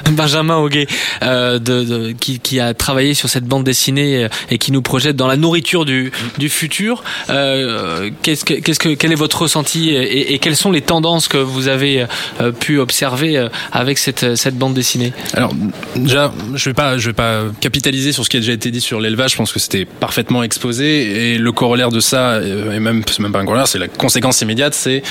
[0.12, 0.88] Benjamin Auguet,
[1.24, 5.38] euh, qui, a travaillé sur cette bande dessinée euh, et qui nous projette dans la
[5.38, 6.12] nourriture du,
[6.50, 7.04] futur.
[7.30, 12.06] Euh, qu'est-ce que, quel est votre ressenti et, quelles sont les tendances que vous avez
[12.60, 15.14] pu observer avec cette, bande dessinée?
[15.34, 15.54] Alors
[15.96, 18.82] déjà, je vais pas, je vais pas capitaliser sur ce qui a déjà été dit
[18.82, 19.32] sur l'élevage.
[19.32, 23.32] Je pense que c'était parfaitement exposé et le corollaire de ça, et même c'est même
[23.32, 25.02] pas un corollaire, c'est la conséquence immédiate, c'est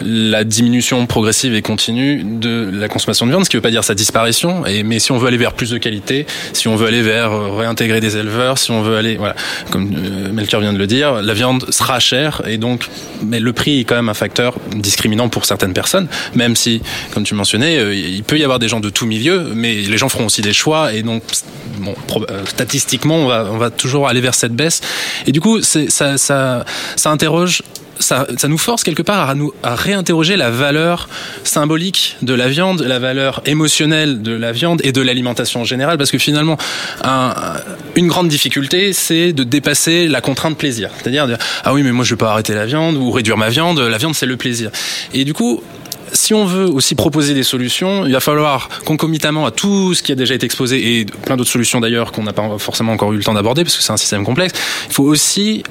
[0.00, 3.84] la diminution progressive et continue de la consommation de viande, ce qui veut pas dire
[3.84, 4.35] sa disparition
[4.84, 7.50] mais si on veut aller vers plus de qualité, si on veut aller vers euh,
[7.52, 9.34] réintégrer des éleveurs, si on veut aller, voilà,
[9.70, 12.88] comme euh, Melchior vient de le dire, la viande sera chère et donc,
[13.24, 16.82] mais le prix est quand même un facteur discriminant pour certaines personnes, même si,
[17.12, 19.98] comme tu mentionnais, euh, il peut y avoir des gens de tout milieu, mais les
[19.98, 21.22] gens feront aussi des choix et donc,
[22.46, 24.80] statistiquement, on va, toujours aller vers cette baisse.
[25.26, 26.64] Et du coup, ça
[27.04, 27.62] interroge
[27.98, 31.08] ça, nous force quelque part à, nous, réinterroger la valeur
[31.44, 35.98] symbolique de la viande, la valeur émotionnelle de la viande et de l'alimentation en général,
[35.98, 36.56] parce que finalement,
[37.02, 37.34] un,
[37.94, 40.90] une grande difficulté, c'est de dépasser la contrainte plaisir.
[40.98, 41.26] C'est-à-dire,
[41.64, 43.98] ah oui, mais moi je vais pas arrêter la viande ou réduire ma viande, la
[43.98, 44.70] viande c'est le plaisir.
[45.12, 45.62] Et du coup,
[46.12, 50.12] si on veut aussi proposer des solutions, il va falloir concomitamment à tout ce qui
[50.12, 53.16] a déjà été exposé et plein d'autres solutions d'ailleurs qu'on n'a pas forcément encore eu
[53.16, 54.54] le temps d'aborder parce que c'est un système complexe,
[54.88, 55.62] il faut aussi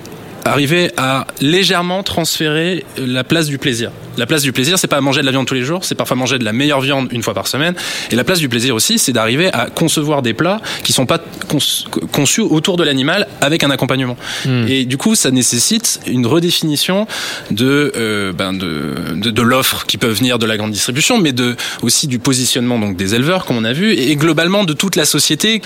[0.46, 3.92] arriver à légèrement transférer la place du plaisir.
[4.18, 6.16] La place du plaisir, c'est pas manger de la viande tous les jours, c'est parfois
[6.16, 7.74] manger de la meilleure viande une fois par semaine.
[8.12, 11.20] Et la place du plaisir aussi, c'est d'arriver à concevoir des plats qui sont pas
[12.12, 14.16] conçus autour de l'animal avec un accompagnement.
[14.46, 14.66] Hmm.
[14.68, 17.08] Et du coup, ça nécessite une redéfinition
[17.52, 21.34] de euh, ben de, de, de l'offre qui peut venir de la grande distribution, mais
[21.34, 24.96] de aussi du positionnement donc des éleveurs, comme on a vu, et globalement de toute
[24.96, 25.62] la société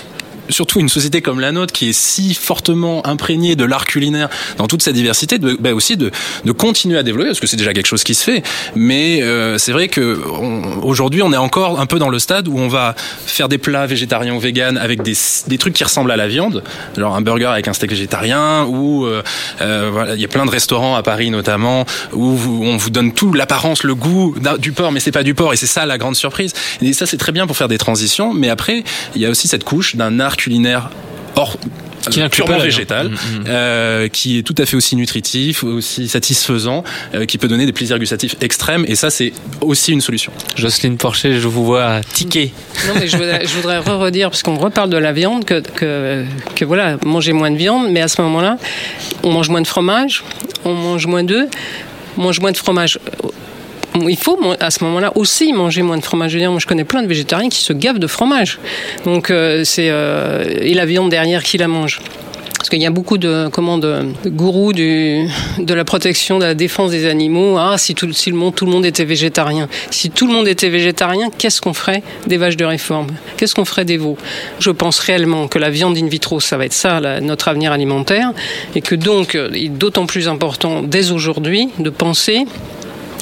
[0.48, 4.66] surtout une société comme la nôtre qui est si fortement imprégnée de l'art culinaire dans
[4.66, 6.10] toute sa diversité, de, bah aussi de,
[6.44, 8.42] de, continuer à développer, parce que c'est déjà quelque chose qui se fait.
[8.74, 10.20] Mais euh, c'est vrai que
[10.82, 12.94] aujourd'hui, on est encore un peu dans le stade où on va
[13.26, 15.14] faire des plats végétariens ou véganes avec des,
[15.46, 16.62] des trucs qui ressemblent à la viande,
[16.96, 19.22] genre un burger avec un steak végétarien, ou euh,
[19.60, 23.12] euh voilà, il y a plein de restaurants à Paris notamment où on vous donne
[23.12, 25.98] tout l'apparence, le goût du porc, mais c'est pas du porc, et c'est ça la
[25.98, 26.52] grande surprise.
[26.82, 28.84] Et ça, c'est très bien pour faire des transitions, mais après,
[29.14, 30.90] il y a aussi cette couche d'un art culinaire
[31.36, 31.56] hors
[32.10, 33.18] Qui inclut purement végétal, viande.
[33.18, 33.44] Mm, mm.
[33.48, 36.82] euh, qui est tout à fait aussi nutritif, aussi satisfaisant,
[37.14, 38.86] euh, qui peut donner des plaisirs gustatifs extrêmes.
[38.88, 40.32] Et ça, c'est aussi une solution.
[40.56, 42.52] Jocelyne Porcher, je vous vois tiquer.
[42.88, 46.24] Non, mais je voudrais, je voudrais redire, parce qu'on reparle de la viande, que, que,
[46.54, 48.56] que voilà, manger moins de viande, mais à ce moment-là,
[49.22, 50.24] on mange moins de fromage,
[50.64, 51.48] on mange moins d'œufs,
[52.16, 52.98] on mange moins de fromage.
[53.94, 56.32] Il faut à ce moment-là aussi manger moins de fromage.
[56.32, 58.58] Je veux moi, je connais plein de végétariens qui se gavent de fromage.
[59.04, 62.00] Donc, euh, c'est euh, et la viande derrière qui la mange.
[62.56, 65.26] Parce qu'il y a beaucoup de, comment, de, gourous de
[65.74, 67.56] la protection, de la défense des animaux.
[67.56, 69.66] Ah, si tout, si le monde, tout le monde était végétarien.
[69.90, 73.06] Si tout le monde était végétarien, qu'est-ce qu'on ferait des vaches de réforme?
[73.38, 74.18] Qu'est-ce qu'on ferait des veaux?
[74.58, 78.32] Je pense réellement que la viande in vitro, ça va être ça, notre avenir alimentaire.
[78.74, 82.44] Et que donc, il est d'autant plus important dès aujourd'hui de penser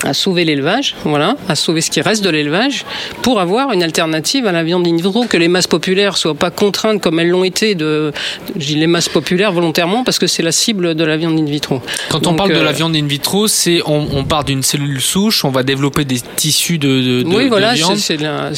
[0.05, 2.85] à sauver l'élevage, voilà, à sauver ce qui reste de l'élevage,
[3.23, 6.51] pour avoir une alternative à la viande in vitro, que les masses populaires soient pas
[6.51, 8.13] contraintes comme elles l'ont été de,
[8.55, 11.83] dis les masses populaires volontairement parce que c'est la cible de la viande in vitro.
[12.11, 15.01] Quand on parle de euh, la viande in vitro, c'est on, on part d'une cellule
[15.01, 18.55] souche, on va développer des tissus de, de, de- oui, de voilà, c'est de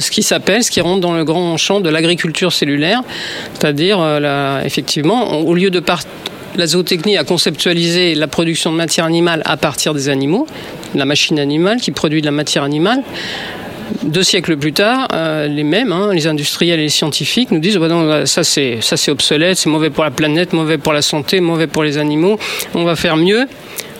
[0.00, 3.00] ce qui s'appelle, ce qui rentre dans le grand champ de l'agriculture cellulaire,
[3.54, 6.02] c'est-à-dire, euh, effectivement, on- au lieu de par
[6.56, 10.46] la zootechnie a conceptualisé la production de matière animale à partir des animaux,
[10.94, 13.02] la machine animale qui produit de la matière animale.
[14.02, 17.76] Deux siècles plus tard, euh, les mêmes, hein, les industriels et les scientifiques, nous disent
[17.76, 21.40] non, ça c'est ça c'est obsolète, c'est mauvais pour la planète, mauvais pour la santé,
[21.40, 22.38] mauvais pour les animaux.
[22.74, 23.46] On va faire mieux.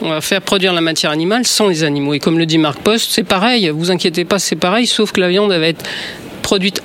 [0.03, 2.15] On va faire produire la matière animale sans les animaux.
[2.15, 3.71] Et comme le dit Marc Post, c'est pareil.
[3.71, 5.85] Vous inquiétez pas, c'est pareil, sauf que la viande va être
[6.43, 6.83] produite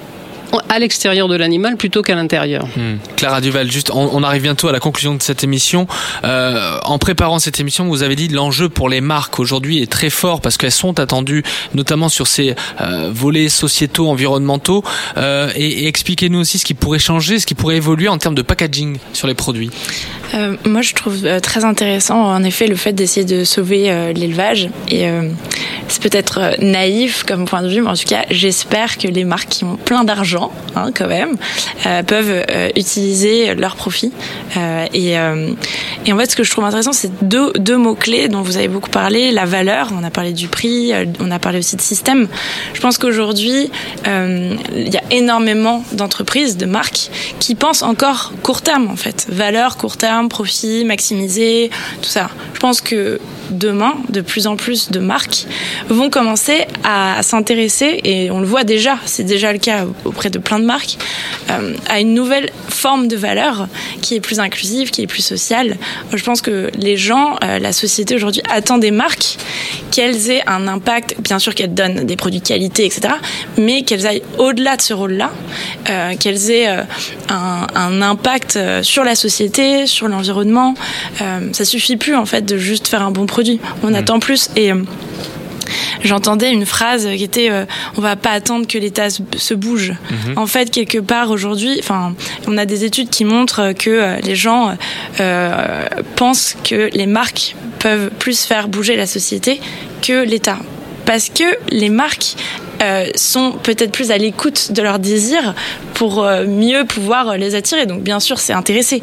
[0.70, 2.68] à l'extérieur de l'animal plutôt qu'à l'intérieur.
[2.76, 2.98] Hmm.
[3.16, 5.88] Clara Duval, juste, on, on arrive bientôt à la conclusion de cette émission.
[6.24, 10.10] Euh, en préparant cette émission, vous avez dit l'enjeu pour les marques aujourd'hui est très
[10.10, 11.44] fort parce qu'elles sont attendues,
[11.74, 14.84] notamment sur ces euh, volets sociétaux, environnementaux.
[15.18, 18.36] Euh, et et expliquez-nous aussi ce qui pourrait changer, ce qui pourrait évoluer en termes
[18.36, 19.70] de packaging sur les produits.
[20.34, 24.14] Euh, moi, je trouve euh, très intéressant, en effet, le fait d'essayer de sauver euh,
[24.14, 24.70] l'élevage.
[24.90, 25.30] Et euh,
[25.88, 29.50] c'est peut-être naïf comme point de vue, mais en tout cas, j'espère que les marques
[29.50, 30.39] qui ont plein d'argent,
[30.76, 31.36] hein, quand même,
[31.86, 34.12] euh, peuvent euh, utiliser leurs profits.
[34.58, 38.58] Euh, et, en fait, ce que je trouve intéressant, c'est deux, deux mots-clés dont vous
[38.58, 39.32] avez beaucoup parlé.
[39.32, 42.28] La valeur, on a parlé du prix, on a parlé aussi de système.
[42.74, 43.72] Je pense qu'aujourd'hui,
[44.06, 47.10] il y a énormément d'entreprises, de marques,
[47.40, 49.28] qui pensent encore court terme, en fait.
[49.30, 51.70] Valeur, court terme, profit, maximiser,
[52.02, 52.30] tout ça.
[52.54, 53.20] Je pense que
[53.52, 55.46] demain, de plus en plus de marques
[55.90, 60.40] vont commencer à s'intéresser, et on le voit déjà, c'est déjà le cas auprès de
[60.40, 60.98] plein de marques,
[61.50, 63.68] euh, à une nouvelle forme de valeur
[64.02, 65.78] qui est plus inclusive, qui est plus sociale.
[66.14, 69.38] Je pense que les gens, euh, la société aujourd'hui attend des marques
[69.92, 73.14] qu'elles aient un impact, bien sûr qu'elles donnent des produits de qualité, etc.,
[73.58, 75.32] mais qu'elles aillent au-delà de ce rôle-là,
[75.90, 76.68] euh, qu'elles aient
[77.30, 80.74] un, un impact sur la société, sur l'environnement.
[81.52, 83.60] Ça suffit plus en fait de juste faire un bon produit.
[83.84, 84.72] On attend plus et
[86.04, 87.66] J'entendais une phrase qui était euh,
[87.98, 89.94] on va pas attendre que l'État se, se bouge.
[90.10, 90.38] Mhm.
[90.38, 92.14] En fait, quelque part aujourd'hui, enfin,
[92.48, 94.76] on a des études qui montrent que euh, les gens
[95.20, 99.60] euh, pensent que les marques peuvent plus faire bouger la société
[100.02, 100.60] que l'État.
[101.06, 102.36] Parce que les marques
[103.16, 105.54] sont peut-être plus à l'écoute de leurs désirs
[105.94, 107.86] pour euh, mieux pouvoir les attirer.
[107.86, 109.02] Donc bien sûr, c'est intéressé.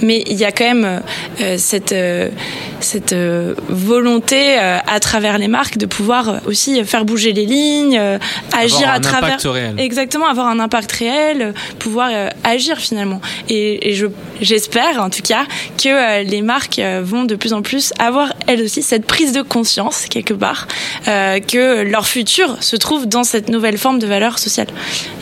[0.00, 1.02] Mais il y a quand même
[1.40, 2.30] euh, cette, euh,
[2.80, 7.44] cette euh, volonté euh, à travers les marques de pouvoir euh, aussi faire bouger les
[7.46, 8.18] lignes, euh,
[8.56, 9.24] agir Avoir à un travers...
[9.34, 9.74] impact réel.
[9.78, 13.20] Exactement, avoir un impact réel, euh, pouvoir euh, agir finalement.
[13.48, 14.06] Et, et je,
[14.40, 15.44] j'espère en tout cas
[15.82, 19.32] que euh, les marques euh, vont de plus en plus avoir elles aussi cette prise
[19.32, 20.66] de conscience quelque part,
[21.08, 24.68] euh, que leur futur se trouve dans cette nouvelle forme de valeur sociale.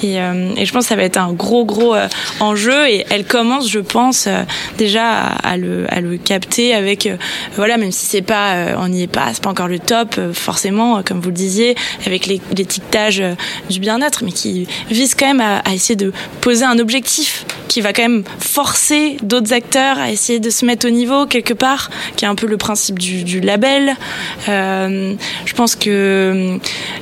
[0.02, 2.08] Et, euh, et je pense que ça va être un gros gros euh,
[2.40, 4.42] enjeu et elle commence, je pense, euh,
[4.78, 7.08] déjà à, le, à le capter avec,
[7.56, 11.02] voilà, même si c'est pas, on n'y est pas, c'est pas encore le top, forcément,
[11.02, 11.74] comme vous le disiez,
[12.06, 13.22] avec l'étiquetage
[13.70, 17.92] du bien-être, mais qui vise quand même à, essayer de poser un objectif qui va
[17.92, 22.24] quand même forcer d'autres acteurs à essayer de se mettre au niveau quelque part, qui
[22.24, 23.94] est un peu le principe du, du label.
[24.46, 26.58] Je pense que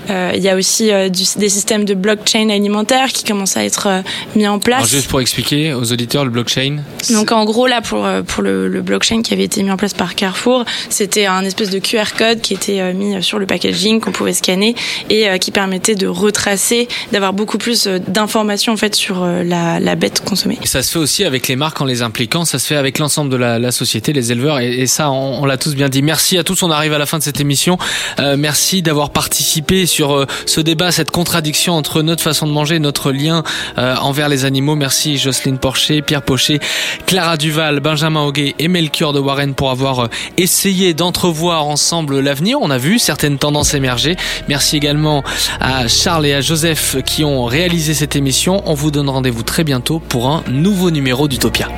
[0.08, 3.86] il y a aussi euh, du- des systèmes de blockchain alimentaire qui commencent à être
[3.88, 4.00] euh,
[4.36, 4.78] mis en place.
[4.78, 6.78] Alors juste pour expliquer aux auditeurs le blockchain.
[7.10, 9.76] Donc en gros là pour euh, pour le, le blockchain qui avait été mis en
[9.76, 14.00] place par Carrefour, c'était un espèce de QR code qui était mis sur le packaging
[14.00, 14.74] qu'on pouvait scanner
[15.10, 20.24] et qui permettait de retracer, d'avoir beaucoup plus d'informations en fait sur la, la bête
[20.24, 20.58] consommée.
[20.64, 23.00] Ça se fait aussi avec avec les marques, en les impliquant, ça se fait avec
[23.00, 25.88] l'ensemble de la, la, société, les éleveurs, et, et ça, on, on l'a tous bien
[25.88, 26.00] dit.
[26.00, 27.76] Merci à tous, on arrive à la fin de cette émission.
[28.20, 32.78] Euh, merci d'avoir participé sur euh, ce débat, cette contradiction entre notre façon de manger
[32.78, 33.42] notre lien
[33.78, 34.74] euh, envers les animaux.
[34.74, 36.60] Merci Jocelyne Porcher, Pierre Pochet,
[37.06, 42.58] Clara Duval, Benjamin Auguet et Melchior de Warren pour avoir essayé d'entrevoir ensemble l'avenir.
[42.60, 44.16] On a vu certaines tendances émerger.
[44.48, 45.22] Merci également
[45.60, 48.62] à Charles et à Joseph qui ont réalisé cette émission.
[48.66, 51.68] On vous donne rendez-vous très bientôt pour un nouveau numéro d'Utopia.